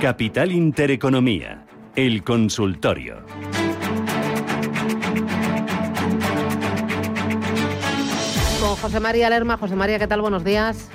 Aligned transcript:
Capital 0.00 0.52
Intereconomía, 0.52 1.64
el 1.96 2.22
consultorio. 2.22 3.16
Con 8.60 8.76
José 8.76 9.00
María 9.00 9.30
Lerma. 9.30 9.56
José 9.56 9.74
María, 9.74 9.98
¿qué 9.98 10.06
tal? 10.06 10.20
Buenos 10.20 10.44
días. 10.44 10.90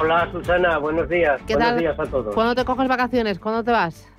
Hola 0.00 0.28
Susana, 0.32 0.78
buenos 0.78 1.08
días. 1.08 1.40
¿Qué 1.46 1.54
buenos 1.54 1.70
tal? 1.70 1.78
días 1.78 1.98
a 1.98 2.04
todos. 2.04 2.34
¿Cuándo 2.34 2.54
te 2.54 2.64
coges 2.64 2.88
vacaciones? 2.88 3.38
¿Cuándo 3.38 3.62
te 3.62 3.70
vas? 3.70 4.13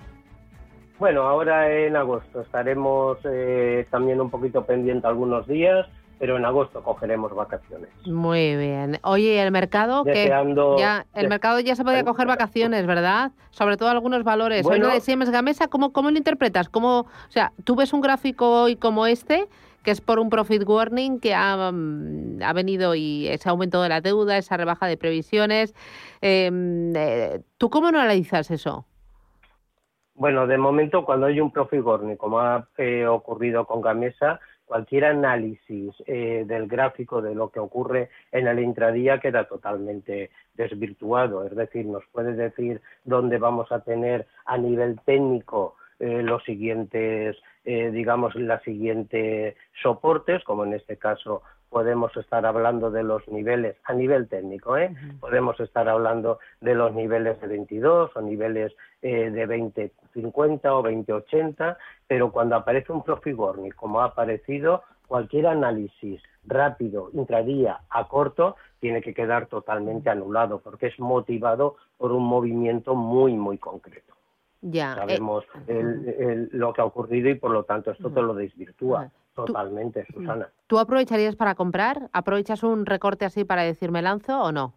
Bueno, 0.97 1.23
ahora 1.23 1.71
en 1.71 1.95
agosto 1.95 2.41
estaremos 2.41 3.17
eh, 3.25 3.85
también 3.89 4.21
un 4.21 4.29
poquito 4.29 4.65
pendiente 4.65 5.05
algunos 5.07 5.45
días, 5.45 5.87
pero 6.19 6.37
en 6.37 6.45
agosto 6.45 6.81
cogeremos 6.81 7.35
vacaciones. 7.35 7.89
Muy 8.05 8.55
bien. 8.55 8.99
Oye, 9.03 9.41
el 9.41 9.51
mercado 9.51 10.05
que 10.05 10.31
ya 10.77 11.05
el 11.13 11.27
mercado 11.27 11.59
ya 11.59 11.75
se 11.75 11.83
podía 11.83 12.05
coger 12.05 12.27
vacaciones, 12.27 12.85
¿verdad? 12.85 13.31
Sobre 13.49 13.75
todo 13.75 13.89
algunos 13.89 14.23
valores. 14.23 14.63
Bueno. 14.63 14.87
Hoy 14.87 14.93
de 14.93 15.01
Siemens 15.01 15.31
Gamesa, 15.31 15.67
¿cómo, 15.67 15.91
¿cómo 15.91 16.11
lo 16.11 16.17
interpretas? 16.17 16.69
¿Cómo, 16.69 16.99
o 16.99 17.29
sea, 17.31 17.51
tú 17.65 17.75
ves 17.75 17.91
un 17.91 17.99
gráfico 17.99 18.63
hoy 18.63 18.77
como 18.77 19.05
este, 19.05 19.49
que 19.83 19.91
es 19.91 19.99
por 19.99 20.19
un 20.19 20.29
profit 20.29 20.63
warning 20.65 21.19
que 21.19 21.33
ha, 21.33 21.71
mm, 21.73 22.41
ha 22.41 22.53
venido 22.53 22.95
y 22.95 23.27
ese 23.27 23.49
aumento 23.49 23.81
de 23.81 23.89
la 23.89 23.99
deuda, 23.99 24.37
esa 24.37 24.55
rebaja 24.55 24.87
de 24.87 24.95
previsiones. 24.95 25.75
Eh, 26.21 26.49
eh, 26.95 27.41
¿Tú 27.57 27.69
cómo 27.69 27.91
no 27.91 27.99
analizas 27.99 28.49
eso? 28.49 28.85
Bueno, 30.15 30.47
de 30.47 30.57
momento 30.57 31.03
cuando 31.03 31.25
hay 31.25 31.41
un 31.41 31.51
profit 31.51 31.81
warning, 31.81 32.15
como 32.15 32.39
ha 32.39 32.67
eh, 32.77 33.05
ocurrido 33.05 33.65
con 33.65 33.81
Gamesa, 33.81 34.39
cualquier 34.65 35.05
análisis 35.05 35.93
eh, 36.07 36.43
del 36.47 36.67
gráfico 36.67 37.21
de 37.21 37.35
lo 37.35 37.49
que 37.49 37.59
ocurre 37.59 38.09
en 38.31 38.47
el 38.47 38.59
intradía 38.59 39.19
queda 39.19 39.43
totalmente 39.43 40.31
desvirtuado. 40.55 41.45
Es 41.45 41.55
decir, 41.55 41.85
nos 41.85 42.05
puede 42.13 42.33
decir 42.33 42.81
dónde 43.03 43.37
vamos 43.37 43.71
a 43.71 43.81
tener 43.81 44.25
a 44.45 44.57
nivel 44.57 44.99
técnico 45.05 45.75
eh, 45.99 46.21
los 46.23 46.43
siguientes, 46.43 47.37
eh, 47.63 47.91
digamos, 47.91 48.35
las 48.35 48.61
siguientes 48.63 49.55
soportes, 49.81 50.43
como 50.43 50.65
en 50.65 50.73
este 50.73 50.97
caso 50.97 51.41
podemos 51.75 52.15
estar 52.15 52.45
hablando 52.45 52.89
de 52.89 53.03
los 53.03 53.27
niveles 53.27 53.75
a 53.83 53.93
nivel 53.93 54.29
técnico, 54.29 54.77
¿eh? 54.77 54.95
podemos 55.19 55.59
estar 55.59 55.89
hablando 55.89 56.39
de 56.61 56.73
los 56.73 56.93
niveles 56.93 57.41
de 57.41 57.47
22 57.47 58.15
o 58.15 58.21
niveles 58.21 58.71
eh, 59.01 59.29
de 59.29 59.45
2050 59.45 60.73
o 60.73 60.81
2080, 60.81 61.77
pero 62.07 62.31
cuando 62.31 62.55
aparece 62.55 62.93
un 62.93 63.03
profit 63.03 63.37
warning, 63.37 63.71
como 63.71 63.99
ha 63.99 64.05
aparecido, 64.05 64.83
cualquier 65.05 65.47
análisis 65.47 66.23
rápido, 66.45 67.09
intradía, 67.11 67.81
a 67.89 68.07
corto, 68.07 68.55
tiene 68.79 69.01
que 69.01 69.13
quedar 69.13 69.47
totalmente 69.47 70.09
anulado, 70.09 70.59
porque 70.61 70.87
es 70.87 70.97
motivado 70.97 71.75
por 71.97 72.13
un 72.13 72.23
movimiento 72.23 72.95
muy, 72.95 73.33
muy 73.33 73.57
concreto. 73.57 74.13
Ya. 74.61 74.93
eh, 74.93 74.95
Sabemos 74.95 75.43
el- 75.67 76.07
el- 76.07 76.49
lo 76.53 76.71
que 76.71 76.79
ha 76.79 76.85
ocurrido 76.85 77.27
y, 77.29 77.35
por 77.35 77.51
lo 77.51 77.63
tanto, 77.63 77.91
esto 77.91 78.09
te 78.11 78.21
lo 78.21 78.33
desvirtúa. 78.33 79.11
Totalmente, 79.35 80.05
Susana. 80.13 80.49
¿Tú 80.67 80.79
aprovecharías 80.79 81.35
para 81.35 81.55
comprar? 81.55 82.09
¿Aprovechas 82.13 82.63
un 82.63 82.85
recorte 82.85 83.25
así 83.25 83.43
para 83.43 83.63
decir 83.63 83.91
me 83.91 84.01
lanzo 84.01 84.41
o 84.41 84.51
no? 84.51 84.73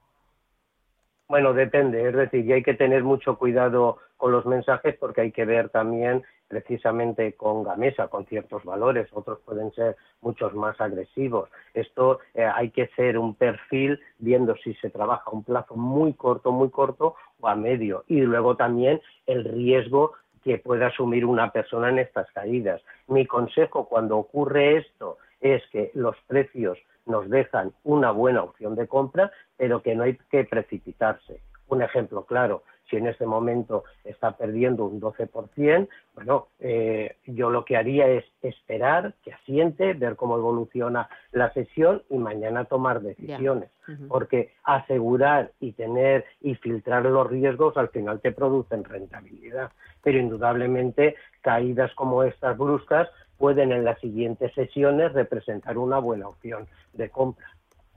Bueno, 1.29 1.53
depende, 1.53 2.09
es 2.09 2.15
decir, 2.15 2.45
y 2.47 2.53
hay 2.53 2.63
que 2.63 2.73
tener 2.73 3.05
mucho 3.05 3.37
cuidado 3.37 3.99
con 4.17 4.33
los 4.33 4.47
mensajes 4.47 4.97
porque 4.99 5.21
hay 5.21 5.33
que 5.33 5.45
ver 5.45 5.69
también 5.69 6.25
precisamente 6.49 7.35
con 7.35 7.63
Gamesa, 7.63 8.09
con 8.09 8.25
ciertos 8.25 8.65
valores, 8.65 9.09
otros 9.13 9.39
pueden 9.45 9.71
ser 9.73 9.97
muchos 10.23 10.55
más 10.55 10.81
agresivos. 10.81 11.51
Esto 11.75 12.21
eh, 12.35 12.45
hay 12.45 12.71
que 12.71 12.85
hacer 12.85 13.19
un 13.19 13.35
perfil 13.35 14.01
viendo 14.19 14.57
si 14.57 14.75
se 14.75 14.89
trabaja 14.89 15.25
a 15.27 15.35
un 15.35 15.45
plazo 15.45 15.77
muy 15.77 16.15
corto, 16.15 16.51
muy 16.51 16.71
corto 16.71 17.15
o 17.41 17.49
a 17.49 17.55
medio. 17.55 18.05
Y 18.09 18.21
luego 18.23 18.57
también 18.57 19.01
el 19.27 19.45
riesgo 19.45 20.13
que 20.43 20.59
pueda 20.59 20.89
asumir 20.89 21.25
una 21.25 21.51
persona 21.51 21.89
en 21.89 21.99
estas 21.99 22.31
caídas. 22.33 22.83
Mi 23.07 23.27
consejo 23.27 23.89
cuando 23.89 24.17
ocurre 24.17 24.79
esto 24.79 25.19
es 25.41 25.63
que 25.71 25.91
los 25.95 26.17
precios 26.27 26.79
nos 27.07 27.29
dejan 27.31 27.73
una 27.85 28.11
buena 28.11 28.43
opción 28.43 28.75
de 28.75 28.87
compra, 28.87 29.33
pero 29.57 29.83
que 29.83 29.95
no 29.95 30.05
hay 30.05 30.17
que 30.31 30.45
precipitarse. 30.45 31.41
Un 31.69 31.83
ejemplo 31.83 32.25
claro, 32.25 32.63
si 32.89 32.97
en 32.97 33.07
este 33.07 33.27
momento 33.27 33.85
está 34.05 34.33
perdiendo 34.33 34.85
un 34.85 35.01
12%, 35.01 35.89
bueno, 36.15 36.49
eh, 36.61 37.17
yo 37.27 37.51
lo 37.51 37.65
que 37.65 37.77
haría 37.77 38.09
es 38.09 38.25
esperar 38.43 39.15
que 39.23 39.33
asiente, 39.33 39.95
ver 39.95 40.17
cómo 40.17 40.37
evoluciona 40.37 41.09
la 41.33 41.53
sesión 41.53 42.03
y 42.11 42.19
mañana 42.19 42.65
tomar 42.65 43.01
decisiones. 43.01 43.71
Porque 44.09 44.53
asegurar 44.65 45.53
y 45.61 45.73
tener 45.73 46.27
y 46.43 46.57
filtrar 46.57 47.07
los 47.07 47.27
riesgos 47.27 47.75
al 47.79 47.89
final 47.89 48.21
te 48.21 48.33
producen 48.33 48.85
rentabilidad. 48.85 49.73
Pero 50.03 50.19
indudablemente 50.19 51.17
caídas 51.41 51.95
como 51.95 52.23
estas 52.23 52.59
bruscas 52.59 53.09
pueden 53.39 53.73
en 53.73 53.85
las 53.85 53.99
siguientes 54.01 54.53
sesiones 54.53 55.15
representar 55.15 55.79
una 55.79 55.99
buena 56.01 56.29
opción 56.29 56.67
de 56.93 57.09
compra. 57.09 57.47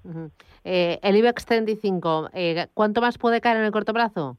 Ujú. 0.04 0.32
Eh, 0.64 1.00
el 1.02 1.16
IBEX 1.16 1.46
35, 1.46 2.30
eh, 2.34 2.68
¿cuánto 2.74 3.02
más 3.02 3.18
puede 3.18 3.42
caer 3.42 3.58
en 3.58 3.64
el 3.64 3.72
corto 3.72 3.94
plazo? 3.94 4.38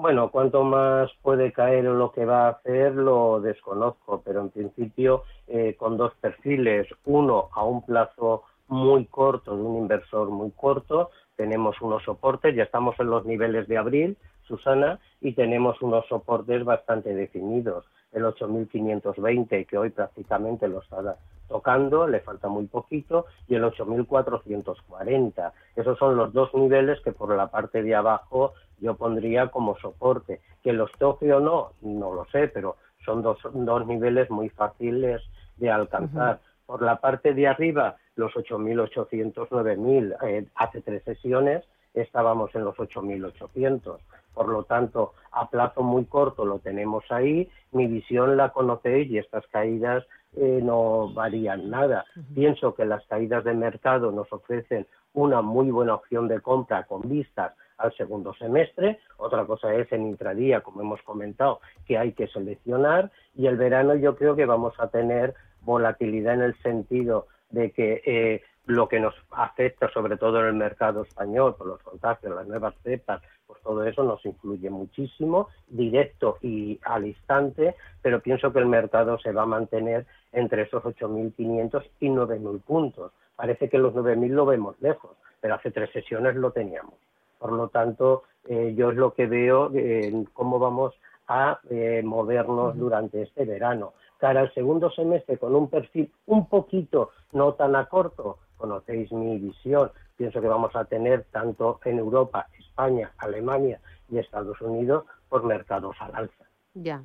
Bueno, 0.00 0.30
cuánto 0.30 0.64
más 0.64 1.10
puede 1.20 1.52
caer 1.52 1.84
lo 1.84 2.10
que 2.10 2.24
va 2.24 2.46
a 2.46 2.50
hacer 2.52 2.94
lo 2.94 3.38
desconozco, 3.38 4.22
pero 4.24 4.40
en 4.40 4.48
principio 4.48 5.24
eh, 5.46 5.76
con 5.78 5.98
dos 5.98 6.14
perfiles, 6.22 6.88
uno 7.04 7.50
a 7.52 7.64
un 7.64 7.84
plazo 7.84 8.44
muy 8.68 9.04
corto 9.04 9.54
de 9.54 9.62
un 9.62 9.76
inversor 9.76 10.30
muy 10.30 10.52
corto, 10.52 11.10
tenemos 11.36 11.78
unos 11.82 12.02
soportes, 12.02 12.56
ya 12.56 12.62
estamos 12.62 12.98
en 12.98 13.10
los 13.10 13.26
niveles 13.26 13.68
de 13.68 13.76
abril, 13.76 14.16
Susana, 14.48 14.98
y 15.20 15.32
tenemos 15.34 15.82
unos 15.82 16.06
soportes 16.08 16.64
bastante 16.64 17.14
definidos. 17.14 17.84
El 18.12 18.24
8.520, 18.24 19.66
que 19.66 19.76
hoy 19.76 19.90
prácticamente 19.90 20.66
lo 20.66 20.80
está 20.80 21.18
tocando, 21.46 22.08
le 22.08 22.20
falta 22.20 22.48
muy 22.48 22.66
poquito, 22.66 23.26
y 23.48 23.54
el 23.54 23.64
8.440. 23.64 25.52
Esos 25.76 25.98
son 25.98 26.16
los 26.16 26.32
dos 26.32 26.54
niveles 26.54 27.00
que 27.02 27.12
por 27.12 27.36
la 27.36 27.48
parte 27.48 27.82
de 27.82 27.94
abajo 27.94 28.54
yo 28.80 28.94
pondría 28.96 29.48
como 29.48 29.76
soporte. 29.78 30.40
Que 30.62 30.72
los 30.72 30.90
toque 30.92 31.32
o 31.32 31.40
no, 31.40 31.72
no 31.82 32.12
lo 32.12 32.24
sé, 32.26 32.48
pero 32.48 32.76
son 33.04 33.22
dos, 33.22 33.38
dos 33.52 33.86
niveles 33.86 34.30
muy 34.30 34.48
fáciles 34.50 35.22
de 35.56 35.70
alcanzar. 35.70 36.40
Por 36.66 36.82
la 36.82 37.00
parte 37.00 37.34
de 37.34 37.48
arriba, 37.48 37.96
los 38.14 38.32
8.800, 38.34 39.48
9.000. 39.48 40.16
Eh, 40.22 40.46
hace 40.54 40.82
tres 40.82 41.02
sesiones 41.04 41.64
estábamos 41.94 42.54
en 42.54 42.64
los 42.64 42.76
8.800. 42.76 43.98
Por 44.34 44.48
lo 44.48 44.62
tanto, 44.64 45.14
a 45.32 45.48
plazo 45.50 45.82
muy 45.82 46.04
corto 46.04 46.44
lo 46.44 46.60
tenemos 46.60 47.04
ahí. 47.10 47.48
Mi 47.72 47.86
visión 47.86 48.36
la 48.36 48.50
conocéis 48.50 49.10
y 49.10 49.18
estas 49.18 49.46
caídas 49.48 50.06
eh, 50.36 50.60
no 50.62 51.12
varían 51.12 51.68
nada. 51.70 52.04
Pienso 52.34 52.74
que 52.74 52.84
las 52.84 53.04
caídas 53.06 53.44
de 53.44 53.54
mercado 53.54 54.12
nos 54.12 54.32
ofrecen 54.32 54.86
una 55.12 55.42
muy 55.42 55.70
buena 55.70 55.94
opción 55.94 56.28
de 56.28 56.40
compra 56.40 56.84
con 56.84 57.02
vistas 57.08 57.52
al 57.80 57.94
segundo 57.96 58.34
semestre. 58.34 59.00
Otra 59.16 59.44
cosa 59.44 59.74
es 59.74 59.90
en 59.92 60.06
intradía, 60.06 60.60
como 60.60 60.82
hemos 60.82 61.02
comentado, 61.02 61.60
que 61.86 61.98
hay 61.98 62.12
que 62.12 62.28
seleccionar. 62.28 63.10
Y 63.34 63.46
el 63.46 63.56
verano 63.56 63.94
yo 63.94 64.16
creo 64.16 64.36
que 64.36 64.46
vamos 64.46 64.74
a 64.78 64.88
tener 64.88 65.34
volatilidad 65.62 66.34
en 66.34 66.42
el 66.42 66.62
sentido 66.62 67.26
de 67.50 67.72
que 67.72 68.02
eh, 68.06 68.42
lo 68.66 68.88
que 68.88 69.00
nos 69.00 69.14
afecta, 69.30 69.90
sobre 69.90 70.16
todo 70.16 70.40
en 70.40 70.46
el 70.46 70.54
mercado 70.54 71.02
español, 71.02 71.56
por 71.56 71.66
los 71.66 71.82
contagios, 71.82 72.34
las 72.34 72.46
nuevas 72.46 72.74
cepas, 72.82 73.20
pues 73.46 73.60
todo 73.62 73.84
eso 73.84 74.04
nos 74.04 74.24
influye 74.24 74.70
muchísimo, 74.70 75.48
directo 75.68 76.38
y 76.40 76.78
al 76.84 77.06
instante, 77.06 77.74
pero 78.00 78.20
pienso 78.20 78.52
que 78.52 78.60
el 78.60 78.66
mercado 78.66 79.18
se 79.18 79.32
va 79.32 79.42
a 79.42 79.46
mantener 79.46 80.06
entre 80.32 80.62
esos 80.62 80.84
8.500 80.84 81.84
y 82.00 82.08
9.000 82.08 82.62
puntos. 82.62 83.12
Parece 83.34 83.68
que 83.68 83.78
los 83.78 83.92
9.000 83.94 84.28
lo 84.28 84.46
vemos 84.46 84.80
lejos, 84.80 85.16
pero 85.40 85.54
hace 85.54 85.70
tres 85.70 85.90
sesiones 85.90 86.36
lo 86.36 86.52
teníamos. 86.52 86.94
Por 87.40 87.52
lo 87.52 87.68
tanto, 87.68 88.22
eh, 88.46 88.74
yo 88.76 88.90
es 88.90 88.96
lo 88.96 89.14
que 89.14 89.26
veo 89.26 89.74
en 89.74 90.26
cómo 90.26 90.60
vamos 90.60 90.94
a 91.26 91.58
eh, 91.70 92.02
movernos 92.04 92.76
durante 92.76 93.22
este 93.22 93.44
verano. 93.44 93.94
Cara 94.18 94.40
al 94.40 94.52
segundo 94.52 94.90
semestre 94.90 95.38
con 95.38 95.56
un 95.56 95.70
perfil 95.70 96.12
un 96.26 96.46
poquito 96.46 97.10
no 97.32 97.54
tan 97.54 97.74
a 97.74 97.86
corto, 97.86 98.38
conocéis 98.58 99.10
mi 99.10 99.38
visión, 99.38 99.90
pienso 100.16 100.40
que 100.42 100.48
vamos 100.48 100.76
a 100.76 100.84
tener 100.84 101.24
tanto 101.32 101.80
en 101.84 101.98
Europa, 101.98 102.46
España, 102.58 103.10
Alemania 103.16 103.80
y 104.10 104.18
Estados 104.18 104.60
Unidos 104.60 105.04
por 105.30 105.44
mercados 105.44 105.96
al 106.00 106.14
alza. 106.14 106.44
Ya. 106.74 107.02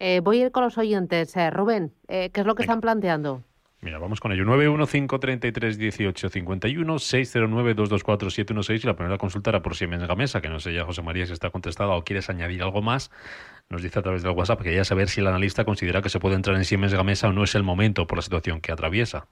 Eh, 0.00 0.20
voy 0.20 0.40
a 0.40 0.46
ir 0.46 0.52
con 0.52 0.64
los 0.64 0.78
oyentes. 0.78 1.36
Eh, 1.36 1.50
Rubén, 1.50 1.92
eh, 2.08 2.30
¿qué 2.30 2.40
es 2.40 2.46
lo 2.46 2.54
que 2.54 2.62
están 2.62 2.80
planteando? 2.80 3.42
Mira, 3.80 3.98
vamos 3.98 4.18
con 4.18 4.32
ello. 4.32 4.42
915331851, 4.44 6.98
609224716 6.98 8.82
y 8.82 8.86
la 8.86 8.96
primera 8.96 9.18
consulta 9.18 9.50
era 9.50 9.62
por 9.62 9.76
Siemens 9.76 10.08
Gamesa, 10.08 10.40
que 10.40 10.48
no 10.48 10.58
sé 10.58 10.74
ya, 10.74 10.84
José 10.84 11.02
María, 11.02 11.26
si 11.26 11.32
está 11.32 11.50
contestada 11.50 11.94
o 11.94 12.02
quieres 12.02 12.28
añadir 12.28 12.60
algo 12.62 12.82
más. 12.82 13.12
nos 13.70 13.82
dice 13.82 14.00
a 14.00 14.02
través 14.02 14.24
del 14.24 14.32
WhatsApp 14.32 14.58
que 14.58 14.64
quería 14.64 14.84
saber 14.84 15.06
si 15.08 15.20
el 15.20 15.28
analista 15.28 15.64
considera 15.64 16.02
que 16.02 16.08
se 16.08 16.18
puede 16.18 16.34
entrar 16.34 16.56
en 16.56 16.64
Siemens 16.64 16.92
Gamesa 16.92 17.28
o 17.28 17.32
no 17.32 17.44
es 17.44 17.54
el 17.54 17.62
momento 17.62 18.08
por 18.08 18.18
la 18.18 18.22
situación 18.22 18.60
que 18.60 18.72
atraviesa. 18.72 19.28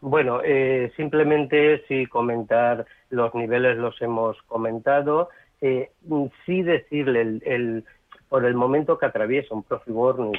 Bueno, 0.00 0.40
eh, 0.42 0.90
simplemente 0.96 1.84
sí 1.88 2.06
comentar 2.06 2.86
los 3.10 3.34
niveles 3.34 3.76
los 3.76 4.00
hemos 4.00 4.40
comentado. 4.42 5.28
Eh, 5.60 5.90
sí 6.44 6.62
decirle 6.62 7.40
el, 7.44 7.84
por 8.28 8.44
el 8.44 8.54
momento 8.54 8.98
que 8.98 9.06
atraviesa 9.06 9.54
un 9.54 9.62
profit 9.62 9.94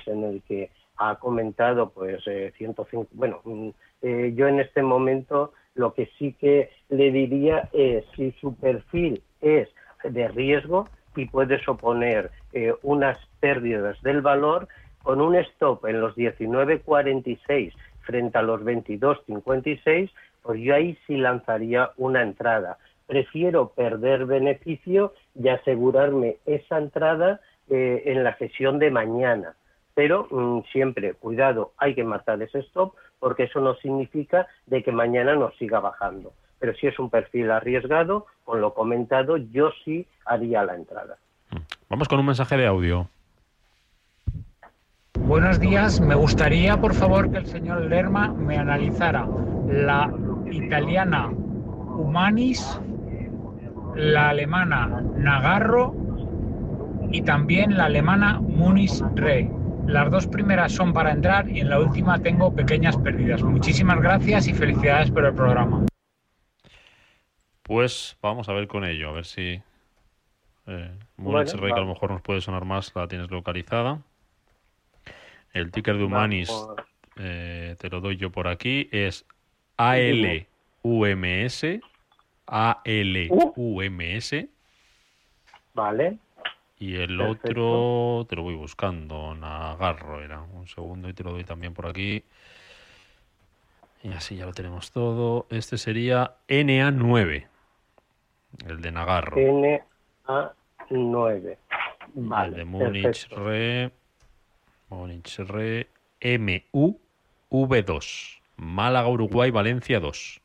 en 0.07 0.23
el 0.23 0.43
que 0.47 0.69
ha 0.97 1.15
comentado 1.15 1.89
pues 1.89 2.23
105. 2.57 3.03
Eh, 3.03 3.07
bueno, 3.13 3.41
mm, 3.43 3.69
eh, 4.01 4.33
yo 4.35 4.47
en 4.47 4.59
este 4.59 4.81
momento 4.81 5.53
lo 5.73 5.93
que 5.93 6.09
sí 6.17 6.33
que 6.33 6.69
le 6.89 7.11
diría 7.11 7.69
es 7.73 8.05
si 8.15 8.31
su 8.33 8.55
perfil 8.55 9.21
es 9.41 9.69
de 10.03 10.27
riesgo 10.29 10.87
y 11.15 11.25
puedes 11.25 11.67
oponer 11.67 12.31
eh, 12.53 12.73
unas 12.83 13.17
pérdidas 13.39 14.01
del 14.01 14.21
valor 14.21 14.67
con 15.03 15.21
un 15.21 15.35
stop 15.35 15.85
en 15.85 16.01
los 16.01 16.15
19.46 16.15 17.73
frente 18.01 18.37
a 18.37 18.41
los 18.41 18.61
22.56, 18.61 20.11
pues 20.41 20.61
yo 20.61 20.75
ahí 20.75 20.97
sí 21.07 21.17
lanzaría 21.17 21.91
una 21.97 22.21
entrada. 22.21 22.77
Prefiero 23.07 23.69
perder 23.69 24.25
beneficio 24.25 25.13
y 25.35 25.49
asegurarme 25.49 26.37
esa 26.45 26.77
entrada 26.77 27.39
en 27.67 28.23
la 28.23 28.37
sesión 28.37 28.77
de 28.77 28.91
mañana 28.91 29.55
pero 29.95 30.27
mm, 30.29 30.63
siempre, 30.71 31.13
cuidado, 31.15 31.71
hay 31.77 31.95
que 31.95 32.03
marcar 32.03 32.39
ese 32.41 32.59
stop 32.59 32.93
porque 33.19 33.43
eso 33.43 33.59
no 33.61 33.73
significa 33.75 34.45
de 34.67 34.83
que 34.83 34.91
mañana 34.91 35.35
nos 35.35 35.57
siga 35.57 35.79
bajando. 35.79 36.33
Pero 36.59 36.75
si 36.75 36.87
es 36.87 36.99
un 36.99 37.09
perfil 37.09 37.49
arriesgado, 37.49 38.27
con 38.43 38.61
lo 38.61 38.73
comentado, 38.73 39.37
yo 39.37 39.71
sí 39.83 40.05
haría 40.25 40.63
la 40.63 40.75
entrada. 40.75 41.17
Vamos 41.89 42.07
con 42.07 42.19
un 42.19 42.25
mensaje 42.27 42.57
de 42.57 42.67
audio. 42.67 43.07
Buenos 45.19 45.59
días, 45.59 46.01
me 46.01 46.13
gustaría 46.13 46.77
por 46.77 46.93
favor 46.93 47.31
que 47.31 47.37
el 47.37 47.45
señor 47.47 47.81
Lerma 47.85 48.27
me 48.27 48.57
analizara 48.57 49.27
la 49.67 50.11
italiana 50.51 51.29
Humanis, 51.29 52.79
la 53.95 54.29
alemana 54.29 55.01
Nagarro 55.15 55.95
y 57.11 57.21
también 57.21 57.77
la 57.77 57.85
alemana 57.85 58.39
Munis 58.39 59.03
Re. 59.15 59.49
Las 59.87 60.09
dos 60.09 60.27
primeras 60.27 60.71
son 60.71 60.93
para 60.93 61.11
entrar 61.11 61.49
y 61.49 61.59
en 61.59 61.69
la 61.69 61.79
última 61.79 62.19
tengo 62.19 62.53
pequeñas 62.53 62.97
pérdidas. 62.97 63.43
Muchísimas 63.43 64.01
gracias 64.01 64.47
y 64.47 64.53
felicidades 64.53 65.11
por 65.11 65.25
el 65.25 65.33
programa. 65.33 65.85
Pues 67.61 68.17
vamos 68.21 68.49
a 68.49 68.53
ver 68.53 68.67
con 68.67 68.83
ello, 68.83 69.09
a 69.09 69.13
ver 69.13 69.25
si 69.25 69.61
eh, 70.67 70.91
Rey, 71.17 71.73
que 71.73 71.79
a 71.79 71.83
lo 71.83 71.85
mejor 71.85 72.11
nos 72.11 72.21
puede 72.21 72.41
sonar 72.41 72.65
más, 72.65 72.91
la 72.95 73.07
tienes 73.07 73.29
localizada. 73.29 74.01
El 75.53 75.71
ticker 75.71 75.97
de 75.97 76.03
Humanis, 76.03 76.51
eh, 77.17 77.75
te 77.79 77.89
lo 77.89 78.01
doy 78.01 78.17
yo 78.17 78.31
por 78.31 78.47
aquí, 78.47 78.89
es 78.91 79.25
ALUMS, 79.77 80.45
ALUMS. 82.47 84.35
Vale. 85.73 86.17
Y 86.77 86.97
el 86.97 87.21
otro 87.21 88.25
te 88.27 88.35
lo 88.35 88.43
voy 88.43 88.55
buscando, 88.55 89.33
Nagarro 89.33 90.21
era. 90.21 90.41
Un 90.41 90.67
segundo 90.67 91.07
y 91.07 91.13
te 91.13 91.23
lo 91.23 91.31
doy 91.31 91.45
también 91.45 91.73
por 91.73 91.87
aquí. 91.87 92.25
Y 94.03 94.11
así 94.11 94.35
ya 94.35 94.45
lo 94.45 94.51
tenemos 94.53 94.91
todo. 94.91 95.47
Este 95.49 95.77
sería 95.77 96.35
NA9, 96.47 97.47
el 98.67 98.81
de 98.81 98.91
Nagarro. 98.91 99.37
NA9. 99.37 101.57
Vale. 102.13 102.47
El 102.47 102.55
de 102.55 102.65
Múnich 102.65 103.29
Re. 103.29 103.91
Múnich 104.89 105.39
Re. 105.39 105.87
MUV2. 106.21 108.41
Málaga, 108.57 109.09
Uruguay, 109.09 109.51
Valencia 109.51 109.99
2. 109.99 110.41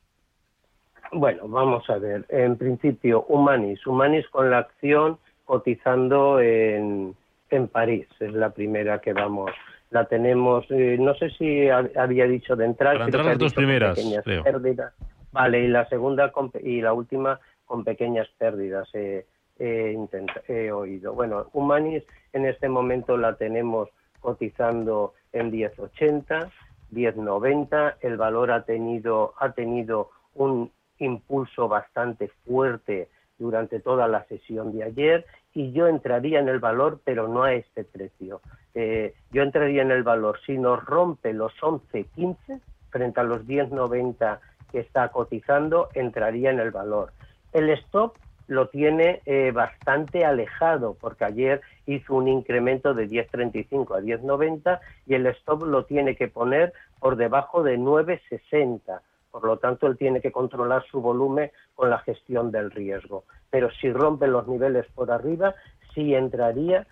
Bueno, 1.12 1.48
vamos 1.48 1.88
a 1.90 1.98
ver. 1.98 2.24
En 2.28 2.56
principio, 2.56 3.24
Humanis. 3.28 3.86
Humanis 3.86 4.26
con 4.28 4.50
la 4.50 4.58
acción 4.58 5.18
cotizando 5.50 6.38
en, 6.38 7.12
en 7.50 7.66
París. 7.66 8.06
Es 8.20 8.32
la 8.32 8.50
primera 8.50 9.00
que 9.00 9.12
vamos. 9.12 9.50
La 9.90 10.04
tenemos, 10.04 10.64
eh, 10.70 10.96
no 10.96 11.12
sé 11.16 11.30
si 11.30 11.68
había 11.68 12.26
dicho 12.26 12.54
de 12.54 12.66
entrar. 12.66 12.94
Para 12.94 13.06
entrar 13.06 13.24
las 13.24 13.38
dos 13.38 13.52
primeras, 13.52 13.98
Vale, 15.32 15.60
y 15.60 15.66
la 15.66 15.88
segunda 15.88 16.32
y 16.62 16.80
la 16.80 16.92
última 16.92 17.40
con 17.64 17.82
pequeñas 17.82 18.28
pérdidas 18.38 18.88
he, 18.94 19.26
he 19.58 20.70
oído. 20.70 21.14
Bueno, 21.14 21.46
Humanis 21.52 22.04
en 22.32 22.46
este 22.46 22.68
momento 22.68 23.16
la 23.16 23.34
tenemos 23.34 23.88
cotizando 24.20 25.14
en 25.32 25.50
10.80, 25.50 26.48
10.90. 26.92 27.96
El 28.02 28.16
valor 28.16 28.52
ha 28.52 28.62
tenido, 28.62 29.34
ha 29.40 29.50
tenido 29.50 30.10
un 30.34 30.70
impulso 30.98 31.66
bastante 31.66 32.28
fuerte 32.46 33.08
durante 33.40 33.80
toda 33.80 34.06
la 34.06 34.24
sesión 34.24 34.72
de 34.76 34.84
ayer 34.84 35.26
y 35.52 35.72
yo 35.72 35.88
entraría 35.88 36.38
en 36.38 36.48
el 36.48 36.60
valor, 36.60 37.00
pero 37.04 37.26
no 37.26 37.42
a 37.42 37.54
este 37.54 37.82
precio. 37.82 38.40
Eh, 38.74 39.14
yo 39.32 39.42
entraría 39.42 39.82
en 39.82 39.90
el 39.90 40.04
valor 40.04 40.38
si 40.46 40.56
nos 40.56 40.84
rompe 40.84 41.32
los 41.32 41.52
11.15 41.60 42.60
frente 42.90 43.20
a 43.20 43.24
los 43.24 43.46
10.90 43.46 44.38
que 44.70 44.80
está 44.80 45.08
cotizando, 45.08 45.88
entraría 45.94 46.50
en 46.50 46.60
el 46.60 46.70
valor. 46.70 47.12
El 47.52 47.70
stop 47.70 48.16
lo 48.46 48.68
tiene 48.68 49.22
eh, 49.26 49.52
bastante 49.52 50.24
alejado, 50.24 50.96
porque 51.00 51.24
ayer 51.24 51.60
hizo 51.86 52.14
un 52.14 52.28
incremento 52.28 52.94
de 52.94 53.08
10.35 53.08 53.96
a 53.96 54.00
10.90 54.00 54.80
y 55.06 55.14
el 55.14 55.26
stop 55.26 55.62
lo 55.64 55.84
tiene 55.84 56.14
que 56.14 56.28
poner 56.28 56.72
por 57.00 57.16
debajo 57.16 57.62
de 57.62 57.78
9.60 57.78 59.00
por 59.30 59.44
lo 59.44 59.58
tanto, 59.58 59.86
él 59.86 59.96
tiene 59.96 60.20
que 60.20 60.32
controlar 60.32 60.84
su 60.90 61.00
volumen 61.00 61.50
con 61.74 61.90
la 61.90 61.98
gestión 62.00 62.50
del 62.50 62.70
riesgo. 62.70 63.24
Pero 63.50 63.70
si 63.70 63.92
rompe 63.92 64.26
los 64.26 64.48
niveles 64.48 64.86
por 64.94 65.10
arriba, 65.10 65.54
sí 65.94 66.14
entraría. 66.14 66.86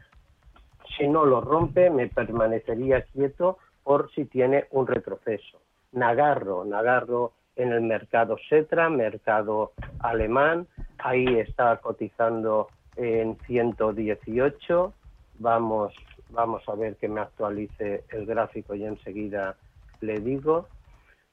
Si 0.96 1.08
no 1.08 1.24
lo 1.24 1.40
rompe, 1.40 1.90
me 1.90 2.08
permanecería 2.08 3.02
quieto 3.02 3.58
por 3.82 4.10
si 4.12 4.24
tiene 4.24 4.66
un 4.70 4.86
retroceso. 4.86 5.60
Nagarro, 5.92 6.64
Nagarro 6.64 7.32
en 7.56 7.72
el 7.72 7.80
mercado 7.82 8.36
Setra, 8.48 8.88
mercado 8.88 9.72
alemán, 10.00 10.66
ahí 10.98 11.38
está 11.38 11.76
cotizando 11.78 12.68
en 12.96 13.36
118. 13.46 14.92
Vamos, 15.40 15.94
vamos 16.30 16.62
a 16.68 16.74
ver 16.74 16.96
que 16.96 17.08
me 17.08 17.20
actualice 17.20 18.04
el 18.10 18.26
gráfico 18.26 18.74
y 18.74 18.84
enseguida 18.84 19.56
le 20.00 20.20
digo. 20.20 20.68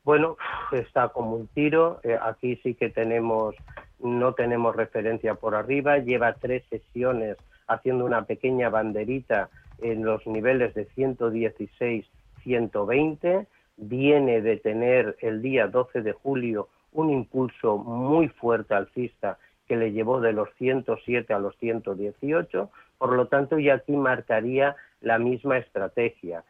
Bueno, 0.05 0.38
está 0.71 1.09
como 1.09 1.35
un 1.35 1.47
tiro. 1.47 2.00
Eh, 2.03 2.15
aquí 2.21 2.57
sí 2.57 2.75
que 2.75 2.89
tenemos, 2.89 3.55
no 4.00 4.33
tenemos 4.33 4.75
referencia 4.75 5.33
por 5.33 5.55
arriba. 5.55 5.97
Lleva 5.97 6.33
tres 6.33 6.63
sesiones 6.69 7.38
haciendo 7.67 8.05
una 8.05 8.25
pequeña 8.25 8.69
banderita 8.69 9.50
en 9.79 10.05
los 10.05 10.25
niveles 10.27 10.75
de 10.75 10.85
116, 10.85 12.05
120. 12.43 13.47
Viene 13.77 14.41
de 14.41 14.57
tener 14.57 15.17
el 15.21 15.41
día 15.41 15.65
12 15.67 16.03
de 16.03 16.13
julio 16.13 16.69
un 16.91 17.09
impulso 17.09 17.77
muy 17.79 18.27
fuerte 18.29 18.75
alcista 18.75 19.39
que 19.67 19.75
le 19.75 19.91
llevó 19.91 20.21
de 20.21 20.33
los 20.33 20.50
107 20.59 21.33
a 21.33 21.39
los 21.39 21.57
118. 21.57 22.69
Por 23.00 23.13
lo 23.13 23.25
tanto, 23.27 23.57
ya 23.57 23.74
aquí 23.74 23.93
marcaría 23.93 24.75
la 25.01 25.17
misma 25.17 25.57
estrategia. 25.57 26.43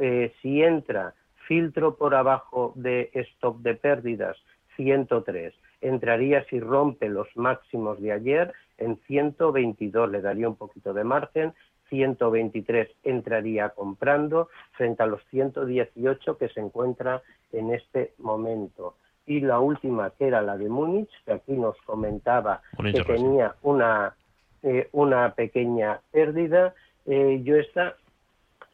Eh, 0.00 0.34
si 0.42 0.62
entra 0.62 1.14
filtro 1.50 1.96
por 1.96 2.14
abajo 2.14 2.72
de 2.76 3.10
stop 3.12 3.56
de 3.62 3.74
pérdidas 3.74 4.36
103. 4.76 5.52
Entraría 5.80 6.44
si 6.44 6.60
rompe 6.60 7.08
los 7.08 7.26
máximos 7.34 8.00
de 8.00 8.12
ayer 8.12 8.52
en 8.78 9.00
122, 9.08 10.12
le 10.12 10.20
daría 10.20 10.48
un 10.48 10.54
poquito 10.54 10.94
de 10.94 11.02
margen. 11.02 11.52
123 11.88 12.88
entraría 13.02 13.70
comprando 13.70 14.48
frente 14.76 15.02
a 15.02 15.06
los 15.06 15.24
118 15.30 16.38
que 16.38 16.48
se 16.50 16.60
encuentra 16.60 17.20
en 17.50 17.74
este 17.74 18.12
momento. 18.18 18.94
Y 19.26 19.40
la 19.40 19.58
última, 19.58 20.10
que 20.10 20.28
era 20.28 20.42
la 20.42 20.56
de 20.56 20.68
Múnich, 20.68 21.10
que 21.24 21.32
aquí 21.32 21.54
nos 21.54 21.76
comentaba 21.78 22.62
que 22.80 23.02
tenía 23.02 23.56
una, 23.62 24.14
eh, 24.62 24.88
una 24.92 25.34
pequeña 25.34 26.00
pérdida, 26.12 26.74
eh, 27.06 27.40
yo 27.42 27.56
esta 27.56 27.96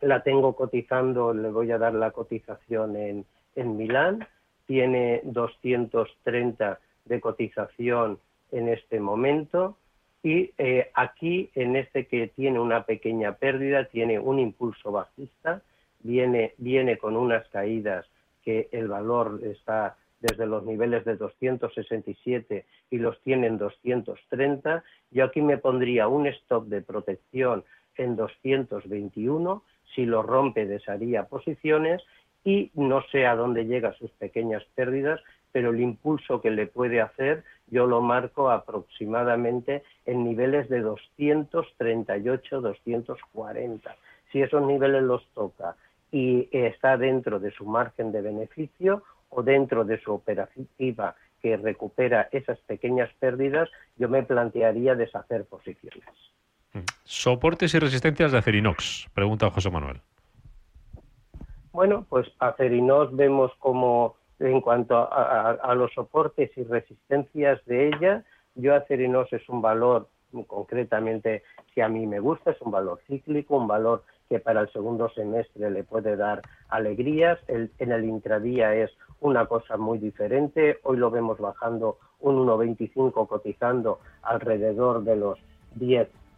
la 0.00 0.22
tengo 0.22 0.54
cotizando, 0.54 1.32
le 1.32 1.50
voy 1.50 1.70
a 1.72 1.78
dar 1.78 1.94
la 1.94 2.10
cotización 2.10 2.96
en, 2.96 3.24
en 3.54 3.76
Milán, 3.76 4.26
tiene 4.66 5.20
230 5.24 6.78
de 7.04 7.20
cotización 7.20 8.18
en 8.52 8.68
este 8.68 9.00
momento. 9.00 9.76
Y 10.22 10.50
eh, 10.58 10.90
aquí 10.94 11.50
en 11.54 11.76
este 11.76 12.06
que 12.06 12.28
tiene 12.28 12.58
una 12.58 12.84
pequeña 12.84 13.36
pérdida 13.36 13.84
tiene 13.84 14.18
un 14.18 14.40
impulso 14.40 14.90
bajista, 14.90 15.62
viene, 16.00 16.54
viene 16.58 16.98
con 16.98 17.16
unas 17.16 17.46
caídas 17.48 18.06
que 18.44 18.68
el 18.72 18.88
valor 18.88 19.40
está 19.44 19.96
desde 20.20 20.46
los 20.46 20.64
niveles 20.64 21.04
de 21.04 21.16
267 21.16 22.64
y 22.90 22.98
los 22.98 23.20
tiene 23.22 23.46
en 23.46 23.58
230. 23.58 24.82
Yo 25.10 25.24
aquí 25.24 25.42
me 25.42 25.58
pondría 25.58 26.08
un 26.08 26.26
stop 26.26 26.66
de 26.66 26.82
protección 26.82 27.64
en 27.96 28.16
221, 28.16 29.62
si 29.94 30.06
lo 30.06 30.22
rompe 30.22 30.66
desharía 30.66 31.24
posiciones 31.24 32.02
y 32.44 32.70
no 32.74 33.02
sé 33.10 33.26
a 33.26 33.34
dónde 33.34 33.66
llega 33.66 33.94
sus 33.94 34.10
pequeñas 34.12 34.62
pérdidas, 34.74 35.20
pero 35.52 35.70
el 35.70 35.80
impulso 35.80 36.40
que 36.40 36.50
le 36.50 36.66
puede 36.66 37.00
hacer 37.00 37.44
yo 37.68 37.86
lo 37.86 38.00
marco 38.00 38.50
aproximadamente 38.50 39.82
en 40.04 40.24
niveles 40.24 40.68
de 40.68 40.80
238, 40.80 42.60
240. 42.60 43.96
Si 44.30 44.42
esos 44.42 44.62
niveles 44.62 45.02
los 45.02 45.26
toca 45.34 45.76
y 46.12 46.48
está 46.52 46.96
dentro 46.96 47.40
de 47.40 47.50
su 47.50 47.64
margen 47.66 48.12
de 48.12 48.22
beneficio 48.22 49.02
o 49.30 49.42
dentro 49.42 49.84
de 49.84 50.00
su 50.00 50.12
operativa 50.12 51.16
que 51.42 51.56
recupera 51.56 52.28
esas 52.32 52.58
pequeñas 52.60 53.10
pérdidas, 53.18 53.68
yo 53.96 54.08
me 54.08 54.22
plantearía 54.22 54.94
deshacer 54.94 55.44
posiciones. 55.44 56.04
Soportes 57.04 57.74
y 57.74 57.78
resistencias 57.78 58.32
de 58.32 58.38
Acerinox, 58.38 59.08
pregunta 59.14 59.50
José 59.50 59.70
Manuel. 59.70 60.00
Bueno, 61.72 62.06
pues 62.08 62.26
Acerinox 62.38 63.14
vemos 63.14 63.52
como 63.58 64.16
en 64.38 64.60
cuanto 64.60 64.96
a, 64.96 65.74
los 65.74 65.92
soportes 65.94 66.50
y 66.56 66.62
resistencias 66.64 67.64
de 67.66 67.88
ella, 67.88 68.24
yo 68.54 68.74
Acerinox 68.74 69.32
es 69.32 69.48
un 69.48 69.62
valor 69.62 70.08
concretamente 70.46 71.42
que 71.74 71.82
a 71.82 71.88
mí 71.88 72.06
me 72.06 72.20
gusta, 72.20 72.50
es 72.50 72.60
un 72.60 72.70
valor 72.70 73.00
cíclico, 73.06 73.56
un 73.56 73.68
valor 73.68 74.04
que 74.28 74.40
para 74.40 74.60
el 74.60 74.72
segundo 74.72 75.08
semestre 75.10 75.70
le 75.70 75.84
puede 75.84 76.16
dar 76.16 76.42
alegrías. 76.68 77.38
en 77.48 77.92
el 77.92 78.04
intradía 78.04 78.74
es 78.74 78.90
una 79.20 79.46
cosa 79.46 79.76
muy 79.76 79.98
diferente. 79.98 80.78
Hoy 80.82 80.96
lo 80.96 81.10
vemos 81.10 81.38
bajando 81.38 81.98
un 82.20 82.36
1,25 82.46 83.26
cotizando 83.28 84.00
alrededor 84.22 85.04
de 85.04 85.16
los 85.16 85.38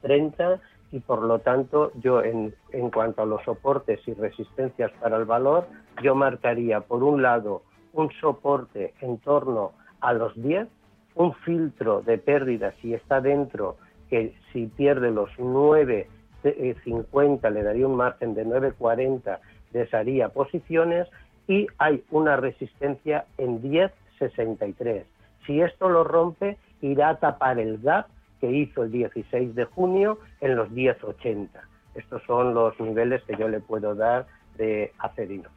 10,30 0.02 0.60
y 0.90 1.00
por 1.00 1.22
lo 1.22 1.40
tanto 1.40 1.92
yo 2.00 2.22
en, 2.22 2.54
en 2.72 2.90
cuanto 2.90 3.22
a 3.22 3.26
los 3.26 3.42
soportes 3.44 4.00
y 4.06 4.14
resistencias 4.14 4.90
para 5.00 5.16
el 5.16 5.24
valor, 5.24 5.66
yo 6.02 6.14
marcaría 6.14 6.80
por 6.80 7.02
un 7.02 7.22
lado 7.22 7.62
un 7.92 8.10
soporte 8.20 8.94
en 9.00 9.18
torno 9.18 9.72
a 10.00 10.12
los 10.12 10.40
10, 10.40 10.68
un 11.16 11.34
filtro 11.34 12.02
de 12.02 12.18
pérdida 12.18 12.72
si 12.80 12.94
está 12.94 13.20
dentro, 13.20 13.76
que 14.08 14.34
si 14.52 14.66
pierde 14.66 15.10
los 15.10 15.30
9,50 15.36 17.50
le 17.50 17.62
daría 17.62 17.86
un 17.86 17.96
margen 17.96 18.34
de 18.34 18.46
9,40, 18.46 19.38
desharía 19.72 20.28
posiciones 20.30 21.08
y 21.46 21.66
hay 21.78 22.04
una 22.10 22.36
resistencia 22.36 23.26
en 23.36 23.62
10,63. 23.62 25.04
Si 25.46 25.60
esto 25.60 25.88
lo 25.88 26.04
rompe, 26.04 26.56
irá 26.80 27.10
a 27.10 27.18
tapar 27.18 27.58
el 27.58 27.78
gap 27.78 28.06
que 28.40 28.50
hizo 28.50 28.84
el 28.84 28.92
16 28.92 29.54
de 29.54 29.64
junio 29.64 30.18
en 30.40 30.56
los 30.56 30.68
10,80. 30.70 31.48
Estos 31.94 32.22
son 32.26 32.54
los 32.54 32.78
niveles 32.80 33.22
que 33.24 33.36
yo 33.36 33.48
le 33.48 33.60
puedo 33.60 33.94
dar 33.94 34.26
de 34.56 34.92
acerinos. 34.98 35.52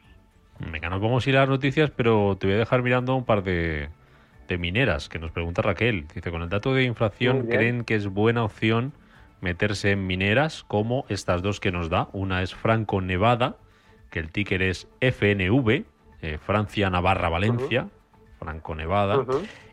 Venga, 0.58 0.88
no 0.90 0.98
podemos 0.98 1.26
ir 1.26 1.36
a 1.36 1.40
las 1.40 1.48
noticias, 1.48 1.90
pero 1.90 2.36
te 2.38 2.46
voy 2.46 2.54
a 2.54 2.58
dejar 2.58 2.82
mirando 2.82 3.16
un 3.16 3.24
par 3.24 3.42
de, 3.42 3.88
mineras 4.58 5.08
que 5.08 5.18
nos 5.18 5.30
pregunta 5.30 5.62
Raquel. 5.62 6.06
Dice, 6.14 6.30
con 6.30 6.42
el 6.42 6.50
dato 6.50 6.74
de 6.74 6.84
inflación, 6.84 7.46
¿creen 7.46 7.84
que 7.84 7.94
es 7.94 8.06
buena 8.06 8.44
opción 8.44 8.92
meterse 9.40 9.92
en 9.92 10.06
mineras 10.06 10.62
como 10.68 11.06
estas 11.08 11.40
dos 11.40 11.58
que 11.58 11.72
nos 11.72 11.88
da? 11.88 12.08
Una 12.12 12.42
es 12.42 12.54
Franco 12.54 13.00
Nevada, 13.00 13.56
que 14.10 14.18
el 14.18 14.30
ticker 14.30 14.62
es 14.62 14.88
FNV, 15.00 15.84
eh, 16.20 16.38
Francia, 16.38 16.90
Navarra, 16.90 17.30
Valencia, 17.30 17.88
Franco 18.38 18.74
Nevada. 18.74 19.24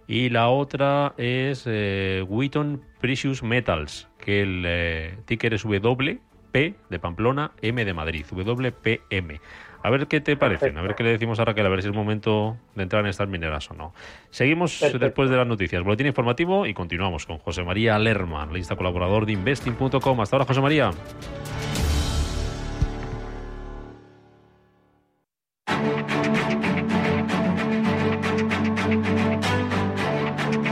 Y 0.09 0.29
la 0.29 0.49
otra 0.49 1.13
es 1.17 1.65
eh, 1.67 2.25
Wheaton 2.27 2.81
Precious 2.99 3.43
Metals, 3.43 4.09
que 4.17 4.41
el 4.41 4.63
eh, 4.65 5.17
ticker 5.25 5.53
es 5.53 5.63
WP 5.63 6.19
de 6.51 6.99
Pamplona, 6.99 7.51
M 7.61 7.85
de 7.85 7.93
Madrid, 7.93 8.25
WPM. 8.31 9.39
A 9.83 9.89
ver 9.91 10.07
qué 10.07 10.19
te 10.19 10.35
parecen, 10.35 10.75
a 10.79 10.81
ver 10.81 10.95
qué 10.95 11.03
le 11.03 11.11
decimos 11.11 11.39
a 11.39 11.45
Raquel, 11.45 11.63
a 11.63 11.69
ver 11.69 11.83
si 11.83 11.89
es 11.89 11.93
momento 11.93 12.57
de 12.73 12.81
entrar 12.81 13.03
en 13.03 13.09
estas 13.11 13.29
mineras 13.29 13.69
o 13.69 13.75
no. 13.75 13.93
Seguimos 14.31 14.83
después 14.99 15.29
de 15.29 15.37
las 15.37 15.45
noticias. 15.45 15.83
Boletín 15.83 16.07
informativo 16.07 16.65
y 16.65 16.73
continuamos 16.73 17.27
con 17.27 17.37
José 17.37 17.63
María 17.63 17.99
Lerman, 17.99 18.51
lista 18.51 18.75
colaborador 18.75 19.27
de 19.27 19.33
investing.com. 19.33 20.21
Hasta 20.21 20.37
ahora, 20.37 20.45
José 20.45 20.59
María. 20.59 20.89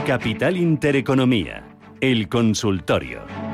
Capital 0.08 0.56
Intereconomía, 0.56 1.62
el 2.00 2.30
consultorio. 2.30 3.47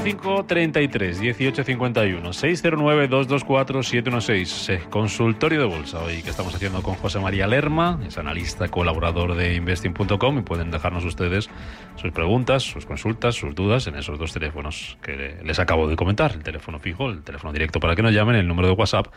91533 0.00 1.20
1851 1.20 2.32
609 2.32 3.08
224 3.08 3.82
716 3.82 4.86
Consultorio 4.88 5.60
de 5.60 5.66
bolsa 5.66 6.02
hoy 6.02 6.22
que 6.22 6.30
estamos 6.30 6.54
haciendo 6.54 6.82
con 6.82 6.94
José 6.94 7.20
María 7.20 7.46
Lerma, 7.46 8.00
es 8.06 8.16
analista 8.16 8.68
colaborador 8.68 9.34
de 9.34 9.56
investing.com 9.56 10.38
y 10.38 10.40
pueden 10.40 10.70
dejarnos 10.70 11.04
ustedes 11.04 11.50
sus 11.96 12.12
preguntas, 12.12 12.62
sus 12.62 12.86
consultas, 12.86 13.34
sus 13.34 13.54
dudas 13.54 13.88
en 13.88 13.96
esos 13.96 14.18
dos 14.18 14.32
teléfonos 14.32 14.96
que 15.02 15.36
les 15.44 15.58
acabo 15.58 15.86
de 15.86 15.96
comentar, 15.96 16.32
el 16.32 16.42
teléfono 16.42 16.78
fijo, 16.78 17.10
el 17.10 17.22
teléfono 17.22 17.52
directo 17.52 17.78
para 17.78 17.94
que 17.94 18.02
nos 18.02 18.14
llamen, 18.14 18.36
el 18.36 18.48
número 18.48 18.68
de 18.68 18.74
WhatsApp 18.74 19.08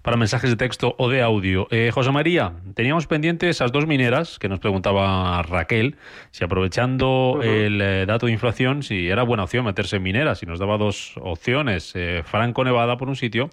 para 0.00 0.16
mensajes 0.16 0.48
de 0.48 0.56
texto 0.56 0.94
o 0.96 1.10
de 1.10 1.20
audio. 1.20 1.68
Eh, 1.70 1.90
José 1.92 2.12
María, 2.12 2.54
teníamos 2.74 3.06
pendientes 3.06 3.50
esas 3.50 3.72
dos 3.72 3.86
mineras 3.86 4.38
que 4.38 4.48
nos 4.48 4.58
preguntaba 4.58 5.42
Raquel, 5.42 5.96
si 6.30 6.44
aprovechando 6.44 7.40
el 7.42 7.78
eh, 7.82 8.06
dato 8.06 8.24
de 8.24 8.32
inflación, 8.32 8.82
si 8.82 9.10
era 9.10 9.22
buena 9.22 9.44
opción 9.44 9.66
meterse 9.66 9.96
en 9.96 10.02
mineras 10.02 10.29
y 10.42 10.46
nos 10.46 10.58
daba 10.58 10.78
dos 10.78 11.16
opciones, 11.20 11.94
eh, 11.96 12.22
Franco 12.24 12.62
Nevada 12.64 12.96
por 12.96 13.08
un 13.08 13.16
sitio 13.16 13.50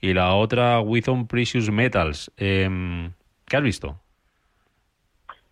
y 0.00 0.14
la 0.14 0.34
otra 0.34 0.80
Withon 0.80 1.26
Precious 1.26 1.70
Metals. 1.70 2.30
Em, 2.36 3.12
¿Qué 3.46 3.56
has 3.56 3.62
visto? 3.62 3.96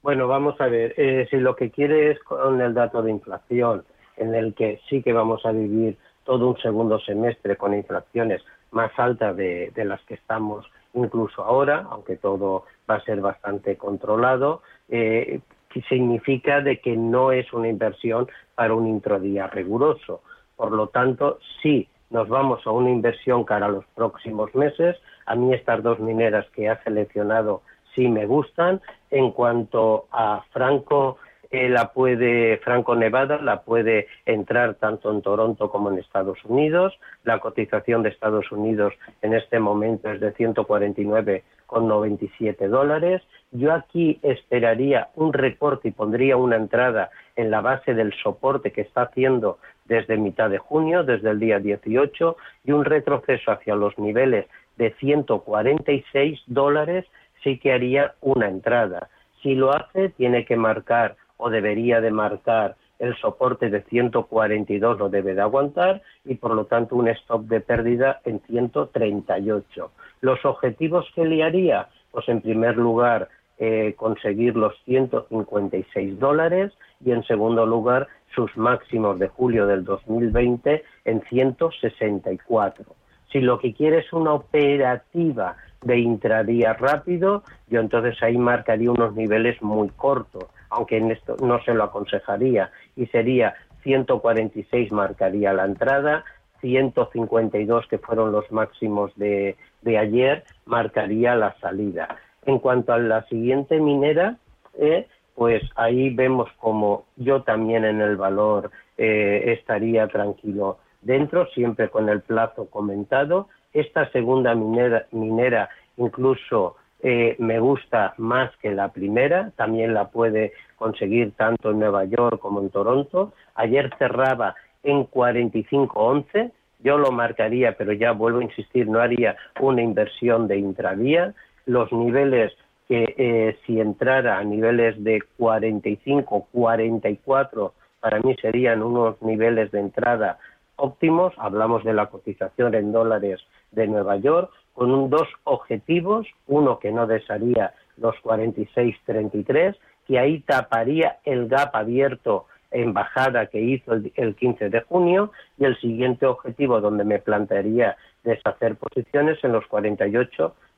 Bueno, 0.03 0.29
vamos 0.29 0.61
a 0.61 0.69
ver, 0.69 0.95
eh, 0.97 1.27
si 1.31 1.37
lo 1.39 1.57
que 1.57 1.71
quiere 1.71 2.13
es 2.13 2.21
con 2.21 2.61
el 2.61 2.73
dato 2.73 3.03
de 3.03 3.11
inflación, 3.11 3.85
en 4.17 4.35
el 4.35 4.55
que 4.55 4.81
sí 4.89 5.03
que 5.03 5.13
vamos 5.13 5.45
a 5.45 5.53
vivir 5.53 5.97
todo 6.25 6.49
un 6.49 6.59
segundo 6.59 7.01
semestre 7.01 7.57
con 7.57 7.75
inflaciones 7.75 8.43
más 8.71 8.93
altas 8.99 9.37
de, 9.37 9.73
las 9.75 10.01
que 10.03 10.15
estamos 10.15 10.67
incluso 10.95 11.43
ahora, 11.43 11.87
aunque 11.91 12.17
todo 12.17 12.65
va 12.89 12.97
a 12.97 13.05
ser 13.05 13.21
bastante 13.21 13.77
controlado, 13.77 14.63
eh, 14.89 15.41
significa 15.89 16.61
de 16.61 16.81
que 16.81 16.97
no 16.97 17.33
es 17.33 17.53
una 17.53 17.69
inversión 17.69 18.29
para 18.55 18.75
un 18.75 18.87
introdía 18.87 19.47
riguroso. 19.47 20.23
Por 20.59 20.73
lo 20.73 20.89
tanto, 20.89 21.39
si 21.63 21.89
nos 22.11 22.29
vamos 22.29 22.67
a 22.67 22.73
una 22.73 22.91
inversión 22.91 23.45
cara 23.45 23.67
a 23.67 23.71
los 23.71 23.85
próximos 23.95 24.53
meses, 24.57 24.97
a 25.25 25.37
mí 25.37 25.55
estas 25.55 25.85
dos 25.85 26.01
mineras 26.01 26.51
que 26.51 26.69
ha 26.69 26.83
seleccionado 26.83 27.63
sí 27.95 28.09
me 28.09 28.27
gustan. 28.27 28.81
En 29.13 29.31
cuanto 29.31 30.09
a 30.11 30.43
Franco, 30.51 31.19
eh, 31.53 31.69
la 31.69 31.93
puede, 31.93 32.59
Franco 32.59 32.97
Nevada 32.97 33.41
la 33.41 33.63
puede 33.63 34.09
entrar 34.27 34.75
tanto 34.75 35.13
en 35.13 35.23
Toronto 35.23 35.71
como 35.71 35.93
en 35.93 35.99
Estados 35.99 36.45
Unidos. 36.45 36.99
La 37.23 37.39
cotización 37.39 38.03
de 38.03 38.09
Estados 38.09 38.51
Unidos 38.51 38.95
en 39.23 39.35
este 39.35 39.61
momento 39.61 40.11
es 40.11 40.19
de 40.21 40.35
149,97 40.35 42.67
dólares. 42.67 43.23
Yo 43.53 43.73
aquí 43.73 44.19
esperaría 44.23 45.09
un 45.15 45.33
recorte 45.33 45.89
y 45.89 45.93
pondría 45.93 46.37
una 46.37 46.57
entrada 46.57 47.09
en 47.37 47.51
la 47.51 47.63
base 47.63 47.95
del 47.95 48.13
soporte 48.23 48.73
que 48.73 48.83
está 48.83 49.01
haciendo 49.03 49.59
desde 49.89 50.17
mitad 50.17 50.51
de 50.51 50.59
junio, 50.59 51.03
desde 51.03 51.31
el 51.31 51.41
día 51.41 51.59
18, 51.59 52.37
y 52.65 52.73
un 52.73 52.85
retroceso 52.85 53.51
hacia 53.51 53.75
los 53.75 53.99
niveles 53.99 54.47
de 54.77 54.93
146 55.01 56.41
dólares 56.47 57.07
sí 57.43 57.59
que 57.59 57.73
haría 57.73 58.15
una 58.21 58.49
entrada. 58.49 59.09
Si 59.43 59.55
lo 59.55 59.73
hace, 59.73 60.11
tiene 60.11 60.45
que 60.45 60.57
marcar 60.57 61.17
o 61.37 61.51
debería 61.51 62.01
de 62.01 62.11
marcar 62.11 62.77
el 62.99 63.17
soporte 63.17 63.71
de 63.71 63.83
142 63.83 64.99
lo 64.99 65.09
debe 65.09 65.35
de 65.35 65.41
aguantar 65.41 66.03
y 66.25 66.35
por 66.35 66.55
lo 66.55 66.67
tanto 66.67 66.97
un 66.97 67.09
stop 67.09 67.43
de 67.43 67.61
pérdida 67.61 68.21
en 68.25 68.41
138. 68.41 69.93
Los 70.21 70.45
objetivos 70.45 71.07
que 71.15 71.25
le 71.25 71.45
haría, 71.45 71.89
pues 72.11 72.29
en 72.29 72.41
primer 72.41 72.77
lugar 72.77 73.29
eh, 73.59 73.95
conseguir 73.97 74.57
los 74.57 74.75
156 74.85 76.19
dólares 76.19 76.73
y 77.05 77.13
en 77.13 77.23
segundo 77.25 77.67
lugar 77.67 78.09
sus 78.35 78.57
máximos 78.57 79.19
de 79.19 79.29
julio 79.29 79.67
del 79.67 79.85
2020 79.85 80.85
en 81.05 81.23
164. 81.23 82.85
Si 83.33 83.41
lo 83.41 83.59
que 83.59 83.75
quiere 83.75 83.99
es 83.99 84.13
una 84.13 84.33
operativa 84.35 85.57
de 85.83 85.99
intradía 85.99 86.73
rápido, 86.75 87.43
yo 87.69 87.81
entonces 87.81 88.21
ahí 88.23 88.37
marcaría 88.37 88.91
unos 88.91 89.15
niveles 89.15 89.61
muy 89.63 89.89
cortos, 89.91 90.45
aunque 90.71 90.97
en 90.97 91.11
esto 91.11 91.37
no 91.41 91.63
se 91.63 91.75
lo 91.75 91.85
aconsejaría, 91.85 92.71
y 92.97 93.07
sería 93.07 93.55
146 93.83 94.93
marcaría 94.93 95.53
la 95.53 95.65
entrada, 95.65 96.25
152 96.61 97.87
que 97.87 97.99
fueron 97.99 98.33
los 98.33 98.51
máximos 98.51 99.15
de, 99.17 99.57
de 99.83 99.99
ayer 99.99 100.45
marcaría 100.65 101.37
la 101.37 101.55
salida. 101.61 102.17
En 102.45 102.59
cuanto 102.59 102.93
a 102.93 102.99
la 102.99 103.25
siguiente 103.27 103.79
minera, 103.79 104.39
eh, 104.79 105.07
pues 105.39 105.63
ahí 105.77 106.11
vemos 106.11 106.51
como 106.59 107.05
yo 107.15 107.43
también 107.43 107.85
en 107.85 108.01
el 108.01 108.17
valor 108.17 108.73
eh, 108.97 109.55
estaría 109.57 110.09
tranquilo 110.09 110.79
dentro, 111.01 111.47
siempre 111.55 111.91
con 111.91 112.09
el 112.09 112.23
plazo 112.23 112.69
comentado. 112.69 113.47
Esta 113.73 114.11
segunda 114.11 114.57
minera, 114.57 115.07
minera 115.13 115.69
incluso 115.97 116.75
eh, 117.05 117.37
me 117.39 117.61
gusta 117.61 118.15
más 118.17 118.51
que 118.57 118.73
la 118.73 118.89
primera, 118.89 119.53
también 119.55 119.95
la 119.95 120.09
puede 120.09 120.55
conseguir 120.75 121.31
tanto 121.37 121.71
en 121.71 121.79
Nueva 121.79 122.05
York 122.05 122.41
como 122.41 122.61
en 122.61 122.71
Toronto. 122.71 123.33
Ayer 123.55 123.95
cerraba 123.97 124.57
en 124.83 125.07
45.11, 125.07 126.51
yo 126.81 126.99
lo 126.99 127.13
marcaría, 127.13 127.77
pero 127.77 127.93
ya 127.93 128.11
vuelvo 128.11 128.41
a 128.41 128.45
insistir, 128.45 128.89
no 128.89 128.99
haría 128.99 129.37
una 129.61 129.83
inversión 129.83 130.49
de 130.49 130.59
intradía. 130.59 131.33
Los 131.65 131.93
niveles 131.93 132.53
que 132.89 133.15
eh, 133.19 133.59
si 133.67 133.81
entrara 133.81 134.39
a 134.39 134.45
niveles 134.45 135.03
de 135.05 135.23
45, 135.37 136.49
44, 136.51 137.75
para 138.01 138.21
mí 138.21 138.35
serían 138.41 138.83
unos 138.83 139.21
niveles 139.21 139.71
de 139.71 139.81
entrada 139.81 140.39
óptimos. 140.77 141.35
Hablamos 141.37 141.85
de 141.85 141.93
la 141.93 142.07
cotización 142.07 142.75
en 142.75 142.93
dólares 142.93 143.41
de 143.73 143.87
Nueva 143.87 144.17
York, 144.17 144.51
con 144.73 145.11
dos 145.11 145.29
objetivos, 145.45 146.27
uno 146.47 146.79
que 146.79 146.91
no 146.91 147.07
desharía 147.07 147.75
los 147.99 148.15
46.33, 148.23 149.77
que 150.07 150.19
ahí 150.19 150.41
taparía 150.41 151.19
el 151.25 151.49
gap 151.49 151.77
abierto 151.77 152.47
en 152.71 152.95
bajada 152.95 153.47
que 153.47 153.61
hizo 153.61 153.93
el, 153.95 154.13
el 154.15 154.35
15 154.35 154.71
de 154.71 154.81
junio, 154.83 155.33
y 155.59 155.65
el 155.65 155.79
siguiente 155.81 156.27
objetivo 156.27 156.81
donde 156.81 157.05
me 157.05 157.19
plantearía 157.19 157.97
deshacer 158.25 158.77
posiciones 158.77 159.43
en 159.43 159.53
los 159.53 159.65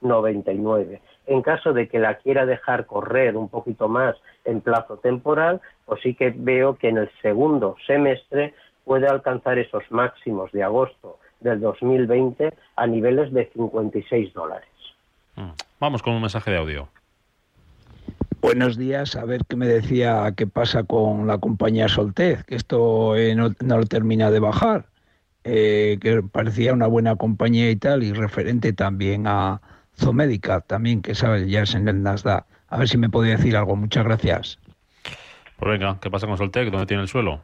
48.99. 0.02 1.00
En 1.26 1.42
caso 1.42 1.72
de 1.72 1.88
que 1.88 1.98
la 1.98 2.18
quiera 2.18 2.46
dejar 2.46 2.86
correr 2.86 3.36
un 3.36 3.48
poquito 3.48 3.88
más 3.88 4.16
en 4.44 4.60
plazo 4.60 4.96
temporal, 4.96 5.60
pues 5.86 6.00
sí 6.02 6.14
que 6.14 6.34
veo 6.34 6.76
que 6.76 6.88
en 6.88 6.98
el 6.98 7.10
segundo 7.22 7.76
semestre 7.86 8.54
puede 8.84 9.06
alcanzar 9.06 9.58
esos 9.58 9.84
máximos 9.90 10.50
de 10.52 10.62
agosto 10.62 11.18
del 11.40 11.60
2020 11.60 12.52
a 12.76 12.86
niveles 12.86 13.32
de 13.32 13.50
56 13.52 14.32
dólares. 14.32 14.68
Mm. 15.36 15.50
Vamos 15.78 16.02
con 16.02 16.14
un 16.14 16.20
mensaje 16.20 16.50
de 16.50 16.58
audio. 16.58 16.88
Buenos 18.40 18.78
días, 18.78 19.16
a 19.16 19.24
ver 19.24 19.42
qué 19.46 19.56
me 19.56 19.66
decía 19.66 20.32
qué 20.34 20.46
pasa 20.46 20.84
con 20.84 21.26
la 21.26 21.38
compañía 21.38 21.88
Soltez, 21.88 22.42
que 22.44 22.54
esto 22.54 23.14
eh, 23.14 23.34
no, 23.34 23.54
no, 23.60 23.78
lo 23.78 23.84
termina 23.84 24.30
de 24.30 24.40
bajar, 24.40 24.86
eh, 25.44 25.98
que 26.00 26.22
parecía 26.22 26.72
una 26.72 26.86
buena 26.86 27.16
compañía 27.16 27.70
y 27.70 27.76
tal, 27.76 28.02
y 28.02 28.12
referente 28.12 28.72
también 28.72 29.26
a 29.26 29.60
Zomédica, 30.00 30.60
también 30.60 31.02
que 31.02 31.14
sabe, 31.14 31.48
ya 31.48 31.62
es 31.62 31.74
en 31.74 31.88
el 31.88 32.02
Nasdaq. 32.02 32.44
A 32.68 32.78
ver 32.78 32.88
si 32.88 32.98
me 32.98 33.08
podía 33.08 33.36
decir 33.36 33.56
algo, 33.56 33.76
muchas 33.76 34.04
gracias. 34.04 34.58
Pues 35.58 35.78
venga, 35.78 35.98
¿qué 36.00 36.10
pasa 36.10 36.26
con 36.26 36.38
Soltec? 36.38 36.70
¿Dónde 36.70 36.86
tiene 36.86 37.02
el 37.02 37.08
suelo? 37.08 37.40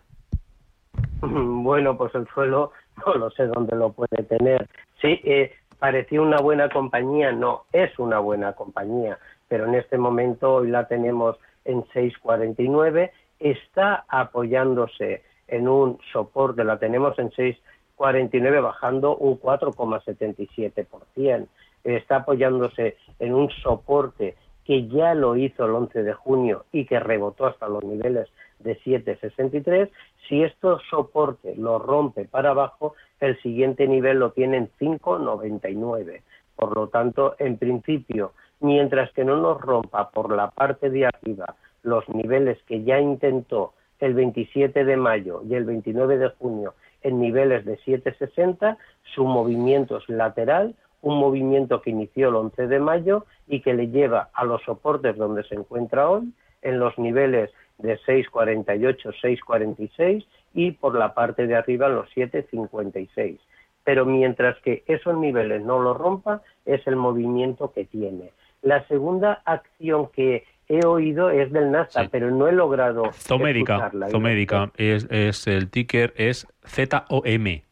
Bueno, 1.21 1.97
pues 1.97 2.15
el 2.15 2.27
suelo 2.29 2.73
no 3.07 3.15
lo 3.15 3.31
sé 3.31 3.47
dónde 3.47 3.77
lo 3.77 3.93
puede 3.93 4.23
tener. 4.25 4.69
Sí, 5.01 5.21
eh, 5.25 5.53
parecía 5.79 6.21
una 6.23 6.39
buena 6.39 6.69
compañía, 6.69 7.31
no, 7.33 7.65
es 7.73 7.99
una 7.99 8.19
buena 8.19 8.53
compañía, 8.55 9.19
pero 9.49 9.67
en 9.67 9.75
este 9.75 9.99
momento 9.99 10.55
hoy 10.55 10.71
la 10.71 10.89
tenemos 10.89 11.37
en 11.65 11.85
6.49, 11.85 13.11
está 13.39 14.05
apoyándose 14.09 15.23
en 15.49 15.69
un 15.69 15.99
soporte, 16.13 16.65
la 16.65 16.79
tenemos 16.79 17.19
en 17.19 17.31
6.49 17.31 18.63
bajando 18.63 19.17
un 19.17 19.41
4,77%, 19.41 21.47
está 21.95 22.17
apoyándose 22.17 22.97
en 23.19 23.35
un 23.35 23.51
soporte 23.51 24.37
que 24.65 24.89
ya 24.89 25.15
lo 25.15 25.37
hizo 25.37 25.65
el 25.65 25.73
11 25.73 26.03
de 26.03 26.13
junio 26.13 26.65
y 26.73 26.87
que 26.87 26.99
rebotó 26.99 27.47
hasta 27.47 27.69
los 27.69 27.85
niveles 27.85 28.29
de 28.59 28.77
7,63. 28.81 29.89
Si 30.29 30.43
esto 30.43 30.81
soporte 30.91 31.55
lo 31.57 31.79
rompe 31.79 32.25
para 32.25 32.51
abajo, 32.51 32.95
el 33.21 33.41
siguiente 33.43 33.87
nivel 33.87 34.19
lo 34.19 34.33
tiene 34.33 34.57
en 34.57 34.71
5,99. 34.81 36.23
Por 36.57 36.77
lo 36.77 36.89
tanto, 36.89 37.37
en 37.39 37.59
principio, 37.59 38.33
mientras 38.61 39.13
que 39.13 39.25
no 39.25 39.37
nos 39.37 39.61
rompa 39.61 40.11
por 40.11 40.35
la 40.35 40.51
parte 40.51 40.91
de 40.91 41.07
arriba 41.07 41.55
los 41.83 42.09
niveles 42.09 42.59
que 42.65 42.83
ya 42.83 42.99
intentó 42.99 43.75
el 44.01 44.15
27 44.15 44.85
de 44.85 44.97
mayo 44.97 45.43
y 45.49 45.55
el 45.55 45.65
29 45.65 46.19
de 46.19 46.29
junio 46.31 46.75
en 47.03 47.21
niveles 47.21 47.65
de 47.65 47.79
7,60, 47.79 48.77
su 49.15 49.25
movimiento 49.25 49.99
es 49.99 50.09
lateral, 50.09 50.75
un 51.03 51.19
movimiento 51.19 51.83
que 51.83 51.91
inició 51.91 52.29
el 52.29 52.37
11 52.37 52.67
de 52.67 52.79
mayo 52.79 53.27
y 53.47 53.61
que 53.61 53.75
le 53.75 53.89
lleva 53.89 54.31
a 54.33 54.45
los 54.45 54.63
soportes 54.63 55.17
donde 55.17 55.45
se 55.45 55.55
encuentra 55.55 56.09
hoy, 56.09 56.33
en 56.63 56.79
los 56.79 56.99
niveles 56.99 57.51
de 57.79 57.99
6,48, 58.01 59.15
6,46 59.23 60.27
y 60.55 60.73
por 60.73 60.95
la 60.95 61.15
parte 61.15 61.47
de 61.47 61.55
arriba 61.55 61.89
los 61.89 62.09
7,56. 62.15 63.39
Pero 63.85 64.05
mientras 64.05 64.59
que 64.63 64.83
esos 64.87 65.17
niveles 65.17 65.63
no 65.63 65.79
los 65.79 65.97
rompa, 65.97 66.43
es 66.65 66.85
el 66.87 66.97
movimiento 66.97 67.73
que 67.73 67.85
tiene. 67.85 68.33
La 68.63 68.87
segunda 68.89 69.43
acción 69.45 70.09
que 70.09 70.45
he 70.69 70.85
oído 70.85 71.31
es 71.31 71.53
del 71.53 71.71
NASA, 71.71 72.03
sí. 72.03 72.09
pero 72.11 72.31
no 72.31 72.49
he 72.49 72.53
logrado 72.53 73.13
Zomédica, 73.13 73.93
Zomédica 74.11 74.73
es, 74.77 75.07
es, 75.11 75.47
el 75.47 75.71
ticker 75.71 76.13
es 76.17 76.49
ZOM. 76.67 77.66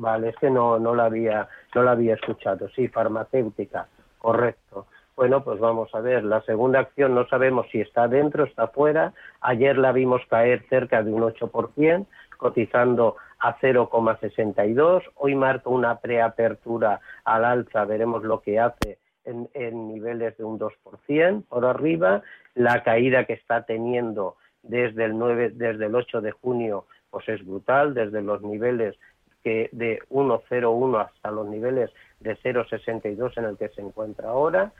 Vale, 0.00 0.30
es 0.30 0.36
que 0.36 0.48
no, 0.48 0.78
no 0.78 0.94
la 0.94 1.04
había 1.04 1.46
no 1.74 1.82
la 1.82 1.90
había 1.92 2.14
escuchado. 2.14 2.70
Sí, 2.70 2.88
farmacéutica, 2.88 3.86
correcto. 4.16 4.86
Bueno, 5.14 5.44
pues 5.44 5.60
vamos 5.60 5.94
a 5.94 6.00
ver. 6.00 6.24
La 6.24 6.40
segunda 6.42 6.80
acción 6.80 7.14
no 7.14 7.28
sabemos 7.28 7.66
si 7.70 7.82
está 7.82 8.08
dentro, 8.08 8.44
está 8.44 8.68
fuera. 8.68 9.12
Ayer 9.42 9.76
la 9.76 9.92
vimos 9.92 10.22
caer 10.30 10.64
cerca 10.70 11.02
de 11.02 11.12
un 11.12 11.20
8%, 11.20 12.06
cotizando 12.38 13.16
a 13.40 13.58
0,62. 13.58 15.02
Hoy 15.16 15.34
marca 15.34 15.68
una 15.68 15.98
preapertura 15.98 17.00
al 17.24 17.44
alza, 17.44 17.84
veremos 17.84 18.24
lo 18.24 18.40
que 18.40 18.58
hace 18.58 18.96
en, 19.26 19.50
en, 19.52 19.88
niveles 19.88 20.34
de 20.38 20.44
un 20.44 20.58
2% 20.58 21.44
por 21.46 21.66
arriba. 21.66 22.22
La 22.54 22.82
caída 22.82 23.26
que 23.26 23.34
está 23.34 23.66
teniendo 23.66 24.36
desde 24.62 25.04
el, 25.04 25.18
9, 25.18 25.50
desde 25.56 25.86
el 25.86 25.94
8 25.94 26.22
de 26.22 26.30
junio 26.30 26.86
pues 27.10 27.28
es 27.28 27.44
brutal, 27.44 27.92
desde 27.92 28.22
los 28.22 28.40
niveles 28.42 28.96
que 29.42 29.68
de 29.72 30.00
1,01 30.10 31.00
hasta 31.06 31.30
los 31.30 31.46
niveles 31.48 31.90
de 32.20 32.36
0,62 32.36 33.36
en 33.38 33.44
el 33.44 33.56
que 33.56 33.68
se 33.70 33.80
encuentra 33.80 34.28
ahora 34.28 34.72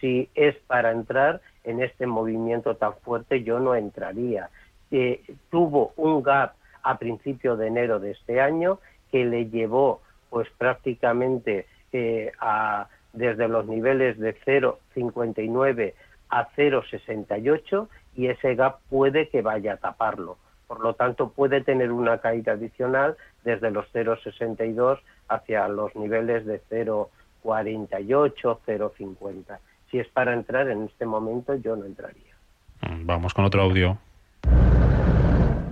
si 0.00 0.28
es 0.34 0.56
para 0.66 0.92
entrar 0.92 1.40
en 1.64 1.82
este 1.82 2.06
movimiento 2.06 2.76
tan 2.76 2.94
fuerte, 2.98 3.42
yo 3.42 3.58
no 3.58 3.74
entraría. 3.74 4.50
Eh, 4.90 5.22
tuvo 5.50 5.92
un 5.96 6.22
gap 6.22 6.54
a 6.82 6.98
principio 6.98 7.56
de 7.56 7.66
enero 7.66 7.98
de 7.98 8.12
este 8.12 8.40
año 8.40 8.78
que 9.10 9.24
le 9.24 9.46
llevó 9.50 10.00
pues 10.30 10.48
prácticamente 10.56 11.66
eh, 11.92 12.32
a, 12.40 12.88
desde 13.12 13.48
los 13.48 13.66
niveles 13.66 14.18
de 14.18 14.36
0,59 14.40 15.94
a 16.30 16.48
0,68 16.50 17.88
y 18.16 18.28
ese 18.28 18.54
gap 18.54 18.78
puede 18.88 19.28
que 19.28 19.42
vaya 19.42 19.74
a 19.74 19.76
taparlo. 19.78 20.36
Por 20.68 20.80
lo 20.80 20.94
tanto, 20.94 21.30
puede 21.30 21.62
tener 21.62 21.90
una 21.90 22.18
caída 22.18 22.52
adicional 22.52 23.16
desde 23.42 23.72
los 23.72 23.86
0,62 23.92 25.00
hacia 25.26 25.66
los 25.66 25.96
niveles 25.96 26.46
de 26.46 26.62
0,48, 26.70 28.58
0,50 28.64 29.58
si 29.90 29.98
es 29.98 30.08
para 30.08 30.34
entrar 30.34 30.68
en 30.68 30.84
este 30.84 31.06
momento, 31.06 31.54
yo 31.54 31.76
no 31.76 31.84
entraría. 31.84 32.34
Mm, 32.82 33.06
vamos 33.06 33.34
con 33.34 33.44
otro 33.44 33.62
audio. 33.62 33.98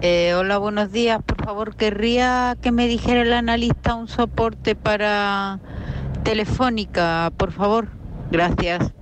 Eh, 0.02 0.34
hola, 0.34 0.58
buenos 0.58 0.92
días. 0.92 1.22
Por 1.22 1.44
favor, 1.44 1.76
querría 1.76 2.56
que 2.62 2.70
me 2.70 2.86
dijera 2.86 3.22
el 3.22 3.32
analista 3.32 3.94
un 3.94 4.08
soporte 4.08 4.74
para 4.74 5.58
Telefónica, 6.22 7.30
por 7.36 7.52
favor. 7.52 7.88
Gracias. 8.30 8.92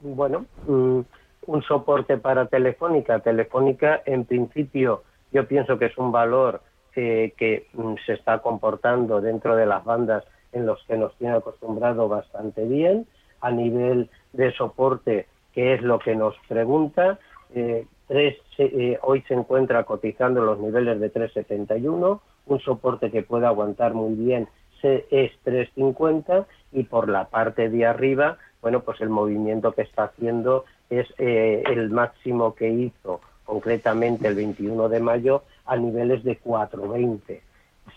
Bueno, 0.00 0.46
mm, 0.66 1.00
un 1.46 1.62
soporte 1.62 2.16
para 2.18 2.46
Telefónica. 2.46 3.20
Telefónica, 3.20 4.02
en 4.04 4.24
principio, 4.24 5.02
yo 5.32 5.46
pienso 5.46 5.78
que 5.78 5.86
es 5.86 5.98
un 5.98 6.12
valor 6.12 6.60
eh, 6.96 7.32
que 7.36 7.66
mm, 7.72 7.94
se 8.06 8.14
está 8.14 8.38
comportando 8.38 9.20
dentro 9.20 9.56
de 9.56 9.66
las 9.66 9.84
bandas 9.84 10.24
en 10.52 10.66
los 10.66 10.82
que 10.84 10.96
nos 10.96 11.14
tiene 11.16 11.34
acostumbrado 11.34 12.08
bastante 12.08 12.64
bien. 12.64 13.06
A 13.40 13.50
nivel 13.50 14.08
de 14.32 14.52
soporte, 14.52 15.26
que 15.52 15.74
es 15.74 15.82
lo 15.82 15.98
que 15.98 16.14
nos 16.14 16.34
pregunta, 16.48 17.18
eh, 17.54 17.86
tres, 18.08 18.36
eh, 18.58 18.98
hoy 19.02 19.22
se 19.28 19.34
encuentra 19.34 19.84
cotizando 19.84 20.42
los 20.44 20.58
niveles 20.58 20.98
de 21.00 21.12
3,71, 21.12 22.20
un 22.46 22.60
soporte 22.60 23.10
que 23.10 23.22
puede 23.22 23.46
aguantar 23.46 23.94
muy 23.94 24.14
bien 24.14 24.48
es 24.84 25.32
3,50 25.44 26.46
y 26.72 26.84
por 26.84 27.08
la 27.08 27.28
parte 27.28 27.68
de 27.68 27.86
arriba, 27.86 28.38
bueno, 28.60 28.80
pues 28.80 29.00
el 29.00 29.08
movimiento 29.08 29.72
que 29.72 29.82
está 29.82 30.04
haciendo 30.04 30.64
es 31.00 31.08
eh, 31.18 31.62
el 31.66 31.90
máximo 31.90 32.54
que 32.54 32.68
hizo 32.68 33.20
concretamente 33.44 34.28
el 34.28 34.34
21 34.34 34.88
de 34.88 35.00
mayo 35.00 35.42
a 35.66 35.76
niveles 35.76 36.24
de 36.24 36.40
4,20 36.40 37.40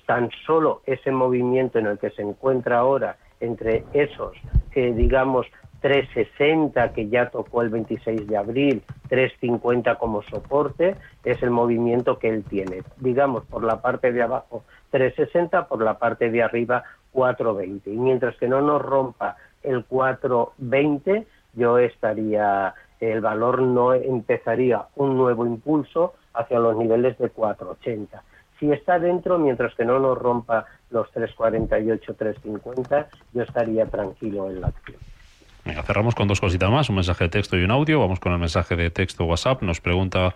tan 0.07 0.29
solo 0.45 0.81
ese 0.85 1.11
movimiento 1.11 1.77
en 1.77 1.85
el 1.85 1.99
que 1.99 2.09
se 2.11 2.23
encuentra 2.23 2.79
ahora 2.79 3.17
entre 3.39 3.83
esos, 3.93 4.35
que 4.71 4.93
digamos, 4.93 5.45
360 5.81 6.93
que 6.93 7.07
ya 7.07 7.29
tocó 7.29 7.61
el 7.61 7.69
26 7.69 8.25
de 8.25 8.37
abril, 8.37 8.81
350 9.09 9.95
como 9.95 10.23
soporte, 10.23 10.95
es 11.23 11.43
el 11.43 11.51
movimiento 11.51 12.17
que 12.17 12.29
él 12.29 12.43
tiene. 12.43 12.81
Digamos, 12.97 13.45
por 13.45 13.63
la 13.63 13.81
parte 13.81 14.11
de 14.11 14.23
abajo 14.23 14.63
360, 14.89 15.67
por 15.67 15.83
la 15.83 15.99
parte 15.99 16.31
de 16.31 16.41
arriba 16.41 16.83
420. 17.11 17.91
Y 17.91 17.97
mientras 17.97 18.35
que 18.37 18.47
no 18.47 18.61
nos 18.61 18.81
rompa 18.81 19.35
el 19.61 19.85
420, 19.85 21.27
yo 21.53 21.77
estaría, 21.77 22.73
el 22.99 23.21
valor 23.21 23.61
no 23.61 23.93
empezaría 23.93 24.85
un 24.95 25.17
nuevo 25.17 25.45
impulso 25.45 26.13
hacia 26.33 26.59
los 26.59 26.75
niveles 26.77 27.17
de 27.17 27.29
480. 27.29 28.23
Si 28.59 28.71
está 28.71 28.99
dentro, 28.99 29.37
mientras 29.37 29.75
que 29.75 29.85
no 29.85 29.99
nos 29.99 30.17
rompa 30.17 30.65
los 30.89 31.11
348, 31.11 32.15
350, 32.15 33.07
yo 33.33 33.43
estaría 33.43 33.85
tranquilo 33.85 34.49
en 34.49 34.61
la 34.61 34.67
acción. 34.67 34.97
Cerramos 35.85 36.15
con 36.15 36.27
dos 36.27 36.39
cositas 36.39 36.71
más, 36.71 36.89
un 36.89 36.95
mensaje 36.95 37.25
de 37.25 37.29
texto 37.29 37.57
y 37.57 37.63
un 37.63 37.71
audio. 37.71 37.99
Vamos 37.99 38.19
con 38.19 38.31
el 38.31 38.39
mensaje 38.39 38.75
de 38.75 38.89
texto 38.89 39.25
WhatsApp. 39.25 39.61
Nos 39.61 39.81
pregunta 39.81 40.33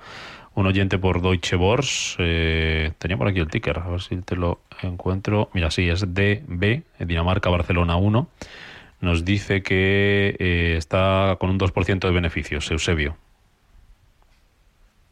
un 0.56 0.67
oyente 0.67 0.97
por 0.97 1.21
Deutsche 1.21 1.56
Börse. 1.56 2.15
Eh, 2.19 2.91
tenía 2.97 3.17
por 3.17 3.28
aquí 3.28 3.39
el 3.39 3.47
ticker, 3.47 3.80
a 3.80 3.88
ver 3.88 4.02
si 4.02 4.17
te 4.17 4.36
lo 4.36 4.60
encuentro. 4.82 5.50
Mira, 5.54 5.71
sí, 5.71 5.88
es 5.88 6.02
DB, 6.13 6.84
Dinamarca, 7.00 7.50
Barcelona 7.50 7.95
1. 7.95 8.28
Nos 9.02 9.26
dice 9.26 9.64
que 9.64 10.36
eh, 10.40 10.76
está 10.78 11.36
con 11.40 11.50
un 11.50 11.60
2% 11.60 12.00
de 12.00 12.12
beneficios. 12.12 12.70
Eusebio. 12.72 13.16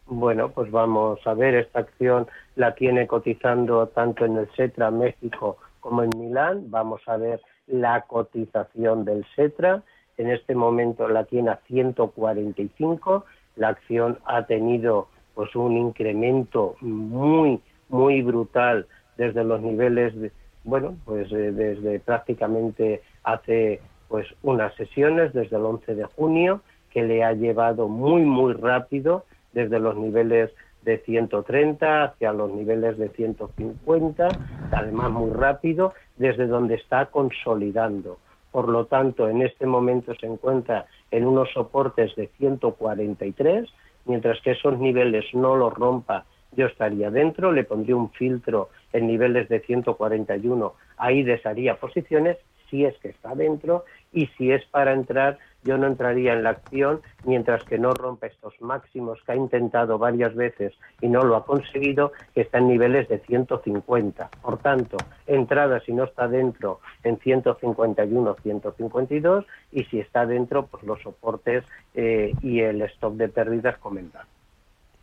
Bueno, 0.06 0.50
pues 0.50 0.72
vamos 0.72 1.20
a 1.26 1.34
ver, 1.34 1.56
esta 1.56 1.80
acción 1.80 2.28
la 2.56 2.74
tiene 2.74 3.06
cotizando 3.08 3.88
tanto 3.88 4.26
en 4.26 4.38
el 4.38 4.50
Setra 4.56 4.90
México 4.90 5.58
como 5.80 6.04
en 6.04 6.10
Milán. 6.18 6.72
Vamos 6.72 7.02
a 7.08 7.18
ver 7.18 7.42
la 7.68 8.02
cotización 8.02 9.06
del 9.06 9.26
Setra 9.36 9.84
en 10.20 10.30
este 10.30 10.54
momento 10.54 11.08
la 11.08 11.24
tiene 11.24 11.50
a 11.52 11.62
145, 11.66 13.26
la 13.56 13.70
acción 13.70 14.20
ha 14.26 14.46
tenido 14.46 15.08
pues 15.34 15.56
un 15.56 15.78
incremento 15.78 16.76
muy 16.82 17.62
muy 17.88 18.22
brutal 18.22 18.86
desde 19.18 19.46
los 19.46 19.62
niveles 19.62 20.14
de, 20.20 20.32
bueno, 20.66 20.98
pues 21.06 21.32
eh, 21.32 21.54
desde 21.54 22.02
prácticamente 22.02 23.02
hace 23.24 23.82
pues 24.08 24.28
unas 24.42 24.74
sesiones 24.76 25.34
desde 25.34 25.58
el 25.58 25.66
11 25.66 25.96
de 25.96 26.06
junio 26.06 26.62
que 26.92 27.04
le 27.04 27.24
ha 27.24 27.34
llevado 27.34 27.88
muy 27.88 28.24
muy 28.24 28.54
rápido 28.54 29.26
desde 29.54 29.80
los 29.80 29.96
niveles 29.96 30.52
de 30.84 31.00
130 31.00 32.04
hacia 32.04 32.34
los 32.34 32.52
niveles 32.52 32.98
de 32.98 33.10
150, 33.10 34.28
además 34.72 35.12
muy 35.12 35.32
rápido, 35.32 35.94
desde 36.18 36.48
donde 36.48 36.76
está 36.76 37.08
consolidando. 37.08 38.18
Por 38.52 38.70
lo 38.70 38.86
tanto 38.86 39.30
en 39.30 39.42
este 39.42 39.66
momento 39.66 40.14
se 40.16 40.26
encuentra 40.26 40.86
en 41.12 41.28
unos 41.28 41.52
soportes 41.54 42.16
de 42.16 42.28
143, 42.38 43.70
mientras 44.06 44.42
que 44.42 44.52
esos 44.52 44.80
niveles 44.80 45.26
no 45.34 45.56
los 45.56 45.74
rompa, 45.74 46.26
yo 46.54 46.66
estaría 46.66 47.12
dentro, 47.12 47.52
le 47.52 47.64
pondría 47.64 47.96
un 47.96 48.10
filtro 48.12 48.70
en 48.92 49.06
niveles 49.06 49.50
de 49.50 49.60
141, 49.60 50.74
ahí 50.98 51.22
desharía 51.22 51.76
posiciones 51.76 52.38
si 52.70 52.86
es 52.86 52.98
que 53.00 53.10
está 53.10 53.36
dentro 53.36 53.86
y 54.12 54.28
si 54.38 54.52
es 54.52 54.66
para 54.66 54.94
entrar 54.94 55.38
yo 55.64 55.78
no 55.78 55.88
entraría 55.88 56.34
en 56.34 56.44
la 56.44 56.52
acción 56.52 57.02
mientras 57.26 57.64
que 57.64 57.78
no 57.78 57.94
rompa 57.94 58.28
estos 58.28 58.54
máximos 58.62 59.20
que 59.26 59.34
ha 59.34 59.36
intentado 59.36 59.98
varias 59.98 60.34
veces 60.36 60.74
y 61.02 61.08
no 61.08 61.24
lo 61.24 61.36
ha 61.36 61.46
conseguido, 61.46 62.14
que 62.34 62.42
está 62.42 62.60
en 62.60 62.70
niveles 62.70 63.10
de 63.10 63.20
150. 63.20 64.30
Por 64.42 64.58
tanto, 64.60 64.98
entrada 65.28 65.82
si 65.82 65.92
no 65.92 66.06
está 66.06 66.28
dentro 66.28 66.80
en 67.04 67.18
151, 67.20 68.36
152 68.42 69.46
y 69.72 69.84
si 69.86 70.00
está 70.00 70.26
dentro, 70.26 70.68
pues 70.68 70.84
los 70.84 71.02
soportes 71.02 71.66
eh, 71.94 72.34
y 72.42 72.62
el 72.62 72.82
stop 72.84 73.16
de 73.16 73.28
pérdidas 73.28 73.78
comentar. 73.80 74.26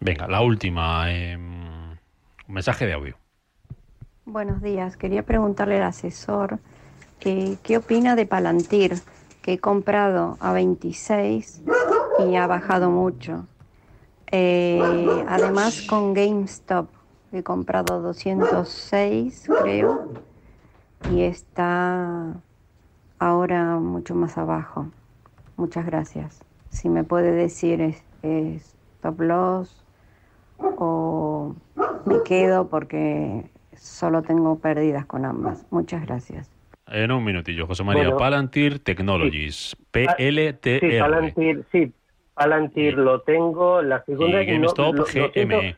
Venga, 0.01 0.27
la 0.27 0.41
última. 0.41 1.05
un 1.05 1.09
em, 1.09 1.97
mensaje 2.49 2.87
de 2.87 2.95
audio. 2.95 3.17
Buenos 4.25 4.61
días. 4.61 4.97
Quería 4.97 5.23
preguntarle 5.23 5.77
al 5.77 5.85
asesor 5.85 6.59
que, 7.19 7.59
qué 7.63 7.77
opina 7.77 8.17
de 8.17 8.27
Palantir 8.27 9.01
que 9.43 9.55
he 9.55 9.59
comprado 9.59 10.37
a 10.41 10.53
26 10.53 11.63
y 12.27 12.37
ha 12.37 12.47
bajado 12.47 12.91
mucho. 12.91 13.47
Eh, 14.33 14.81
además 15.29 15.83
con 15.83 16.13
GameStop 16.15 16.89
he 17.33 17.45
comprado 17.45 18.03
206 18.03 19.49
creo 19.63 20.09
y 21.13 21.23
está 21.23 22.35
ahora 23.19 23.77
mucho 23.77 24.15
más 24.15 24.37
abajo. 24.37 24.89
Muchas 25.57 25.87
gracias. 25.87 26.41
Si 26.71 26.89
me 26.89 27.05
puede 27.05 27.31
decir 27.31 27.81
es, 27.81 28.03
es 28.23 28.75
stop 28.97 29.21
loss 29.21 29.85
o 30.59 31.55
me 32.05 32.23
quedo 32.25 32.69
porque 32.69 33.49
solo 33.77 34.23
tengo 34.23 34.59
pérdidas 34.59 35.07
con 35.07 35.25
ambas. 35.25 35.65
Muchas 35.71 36.05
gracias. 36.05 36.56
En 36.89 37.11
un 37.11 37.25
minutillo, 37.25 37.67
José 37.67 37.83
María. 37.83 38.17
Palantir 38.17 38.79
Technologies, 38.79 39.77
PLTR. 39.91 40.81
Sí, 40.81 40.99
Palantir, 41.01 41.65
sí, 41.73 41.93
Palantir 42.35 42.95
lo 42.95 43.21
tengo. 43.23 43.83
La 43.83 44.05
segunda 44.05 44.43
y 44.43 44.47
GameStop 44.47 44.95
GME. 45.35 45.77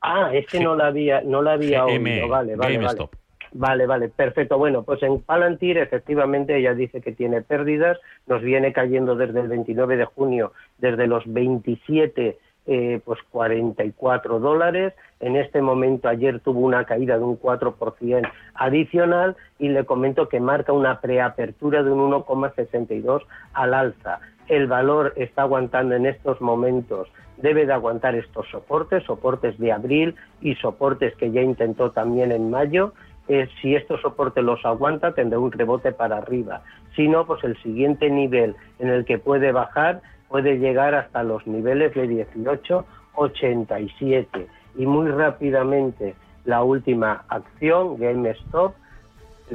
Ah, 0.00 0.30
es 0.32 0.46
que 0.46 0.60
no 0.60 0.76
la 0.76 0.86
había, 0.86 1.22
no 1.22 1.42
la 1.42 1.54
había 1.54 1.84
GME, 1.84 2.14
oído. 2.22 2.28
Vale, 2.28 2.56
vale, 2.56 2.74
GameStop. 2.74 3.14
Vale, 3.52 3.86
vale, 3.86 4.08
perfecto. 4.08 4.58
Bueno, 4.58 4.84
pues 4.84 5.02
en 5.02 5.20
Palantir 5.22 5.78
efectivamente 5.78 6.56
ella 6.56 6.74
dice 6.74 7.00
que 7.00 7.12
tiene 7.12 7.42
pérdidas, 7.42 7.98
nos 8.26 8.42
viene 8.42 8.72
cayendo 8.72 9.16
desde 9.16 9.40
el 9.40 9.48
29 9.48 9.96
de 9.96 10.04
junio, 10.04 10.52
desde 10.78 11.06
los 11.06 11.24
27 11.26 12.38
eh, 12.66 13.00
pues 13.04 13.20
44 13.30 14.40
dólares. 14.40 14.92
En 15.20 15.36
este 15.36 15.62
momento 15.62 16.08
ayer 16.08 16.40
tuvo 16.40 16.60
una 16.60 16.84
caída 16.84 17.16
de 17.16 17.24
un 17.24 17.38
4% 17.38 18.30
adicional 18.54 19.36
y 19.58 19.68
le 19.68 19.84
comento 19.84 20.28
que 20.28 20.40
marca 20.40 20.72
una 20.72 21.00
preapertura 21.00 21.82
de 21.82 21.90
un 21.92 22.10
1,62 22.10 23.22
al 23.54 23.74
alza. 23.74 24.20
El 24.48 24.66
valor 24.66 25.12
está 25.16 25.42
aguantando 25.42 25.94
en 25.94 26.06
estos 26.06 26.40
momentos, 26.40 27.08
debe 27.36 27.66
de 27.66 27.72
aguantar 27.72 28.14
estos 28.14 28.48
soportes, 28.48 29.04
soportes 29.04 29.58
de 29.58 29.72
abril 29.72 30.14
y 30.40 30.54
soportes 30.56 31.14
que 31.16 31.30
ya 31.30 31.42
intentó 31.42 31.90
también 31.90 32.32
en 32.32 32.50
mayo. 32.50 32.92
Eh, 33.28 33.48
si 33.60 33.74
estos 33.74 34.00
soportes 34.00 34.44
los 34.44 34.64
aguanta, 34.64 35.12
tendrá 35.12 35.38
un 35.38 35.50
rebote 35.50 35.92
para 35.92 36.18
arriba. 36.18 36.62
Si 36.94 37.08
no, 37.08 37.26
pues 37.26 37.42
el 37.44 37.60
siguiente 37.62 38.08
nivel 38.08 38.54
en 38.78 38.88
el 38.88 39.04
que 39.04 39.18
puede 39.18 39.52
bajar 39.52 40.00
puede 40.28 40.58
llegar 40.58 40.94
hasta 40.94 41.22
los 41.22 41.46
niveles 41.46 41.94
de 41.94 42.26
18,87 42.32 44.46
y 44.76 44.86
muy 44.86 45.10
rápidamente 45.10 46.14
la 46.44 46.62
última 46.62 47.24
acción, 47.28 47.98
GameStop, 47.98 48.74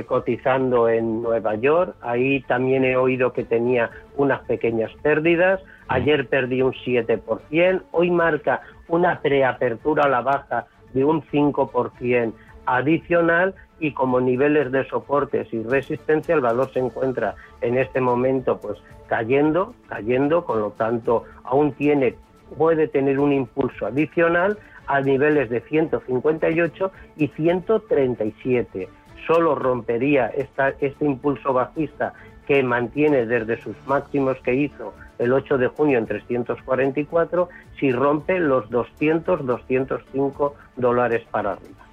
cotizando 0.05 0.89
en 0.89 1.21
Nueva 1.21 1.55
York. 1.55 1.95
Ahí 2.01 2.41
también 2.43 2.85
he 2.85 2.95
oído 2.95 3.33
que 3.33 3.43
tenía 3.43 3.89
unas 4.15 4.39
pequeñas 4.41 4.91
pérdidas. 5.01 5.59
Ayer 5.87 6.27
perdí 6.27 6.61
un 6.61 6.73
7%. 6.73 7.81
Hoy 7.91 8.11
marca 8.11 8.61
una 8.87 9.19
preapertura 9.19 10.03
a 10.03 10.09
la 10.09 10.21
baja 10.21 10.67
de 10.93 11.03
un 11.03 11.23
5% 11.23 12.33
adicional 12.65 13.55
y 13.79 13.93
como 13.93 14.21
niveles 14.21 14.71
de 14.71 14.87
soportes 14.87 15.51
y 15.53 15.63
resistencia 15.63 16.35
el 16.35 16.41
valor 16.41 16.71
se 16.71 16.79
encuentra 16.79 17.35
en 17.61 17.77
este 17.77 17.99
momento 17.99 18.59
pues 18.59 18.77
cayendo, 19.07 19.73
cayendo, 19.87 20.45
con 20.45 20.59
lo 20.59 20.71
tanto 20.71 21.25
aún 21.43 21.73
tiene 21.73 22.15
puede 22.57 22.87
tener 22.87 23.19
un 23.19 23.31
impulso 23.31 23.85
adicional 23.85 24.57
a 24.87 25.01
niveles 25.01 25.49
de 25.49 25.61
158 25.61 26.91
y 27.17 27.27
137. 27.29 28.89
Solo 29.25 29.55
rompería 29.55 30.27
esta, 30.27 30.69
este 30.79 31.05
impulso 31.05 31.53
bajista 31.53 32.13
que 32.45 32.63
mantiene 32.63 33.25
desde 33.25 33.61
sus 33.61 33.75
máximos 33.87 34.37
que 34.43 34.53
hizo 34.53 34.93
el 35.19 35.31
8 35.31 35.57
de 35.57 35.67
junio 35.67 35.97
en 35.97 36.07
344 36.07 37.49
si 37.79 37.91
rompe 37.91 38.39
los 38.39 38.69
200, 38.69 39.45
205 39.45 40.55
dólares 40.75 41.23
para 41.31 41.53
arriba. 41.53 41.90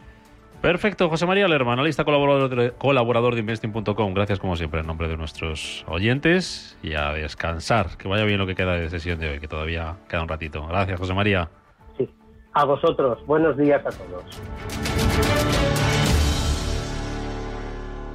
Perfecto, 0.61 1.09
José 1.09 1.25
María 1.25 1.47
Lerma, 1.47 1.73
analista 1.73 2.05
colaborador 2.05 2.55
de, 2.55 2.73
colaborador 2.73 3.35
de 3.35 3.41
investing.com. 3.41 4.13
Gracias 4.13 4.41
como 4.41 4.57
siempre 4.57 4.81
en 4.81 4.87
nombre 4.89 5.07
de 5.07 5.17
nuestros 5.17 5.85
oyentes 5.87 6.77
y 6.83 6.95
a 6.95 7.13
descansar. 7.13 7.97
Que 7.97 8.09
vaya 8.09 8.25
bien 8.25 8.39
lo 8.39 8.47
que 8.47 8.57
queda 8.57 8.75
de 8.75 8.91
sesión 8.91 9.21
de 9.21 9.31
hoy, 9.31 9.39
que 9.39 9.47
todavía 9.47 9.97
queda 10.09 10.23
un 10.23 10.29
ratito. 10.29 10.67
Gracias, 10.67 10.99
José 10.99 11.15
María. 11.15 11.49
Sí, 11.97 12.11
a 12.55 12.65
vosotros. 12.65 13.25
Buenos 13.27 13.57
días 13.57 13.81
a 13.87 13.91
todos. 13.91 15.78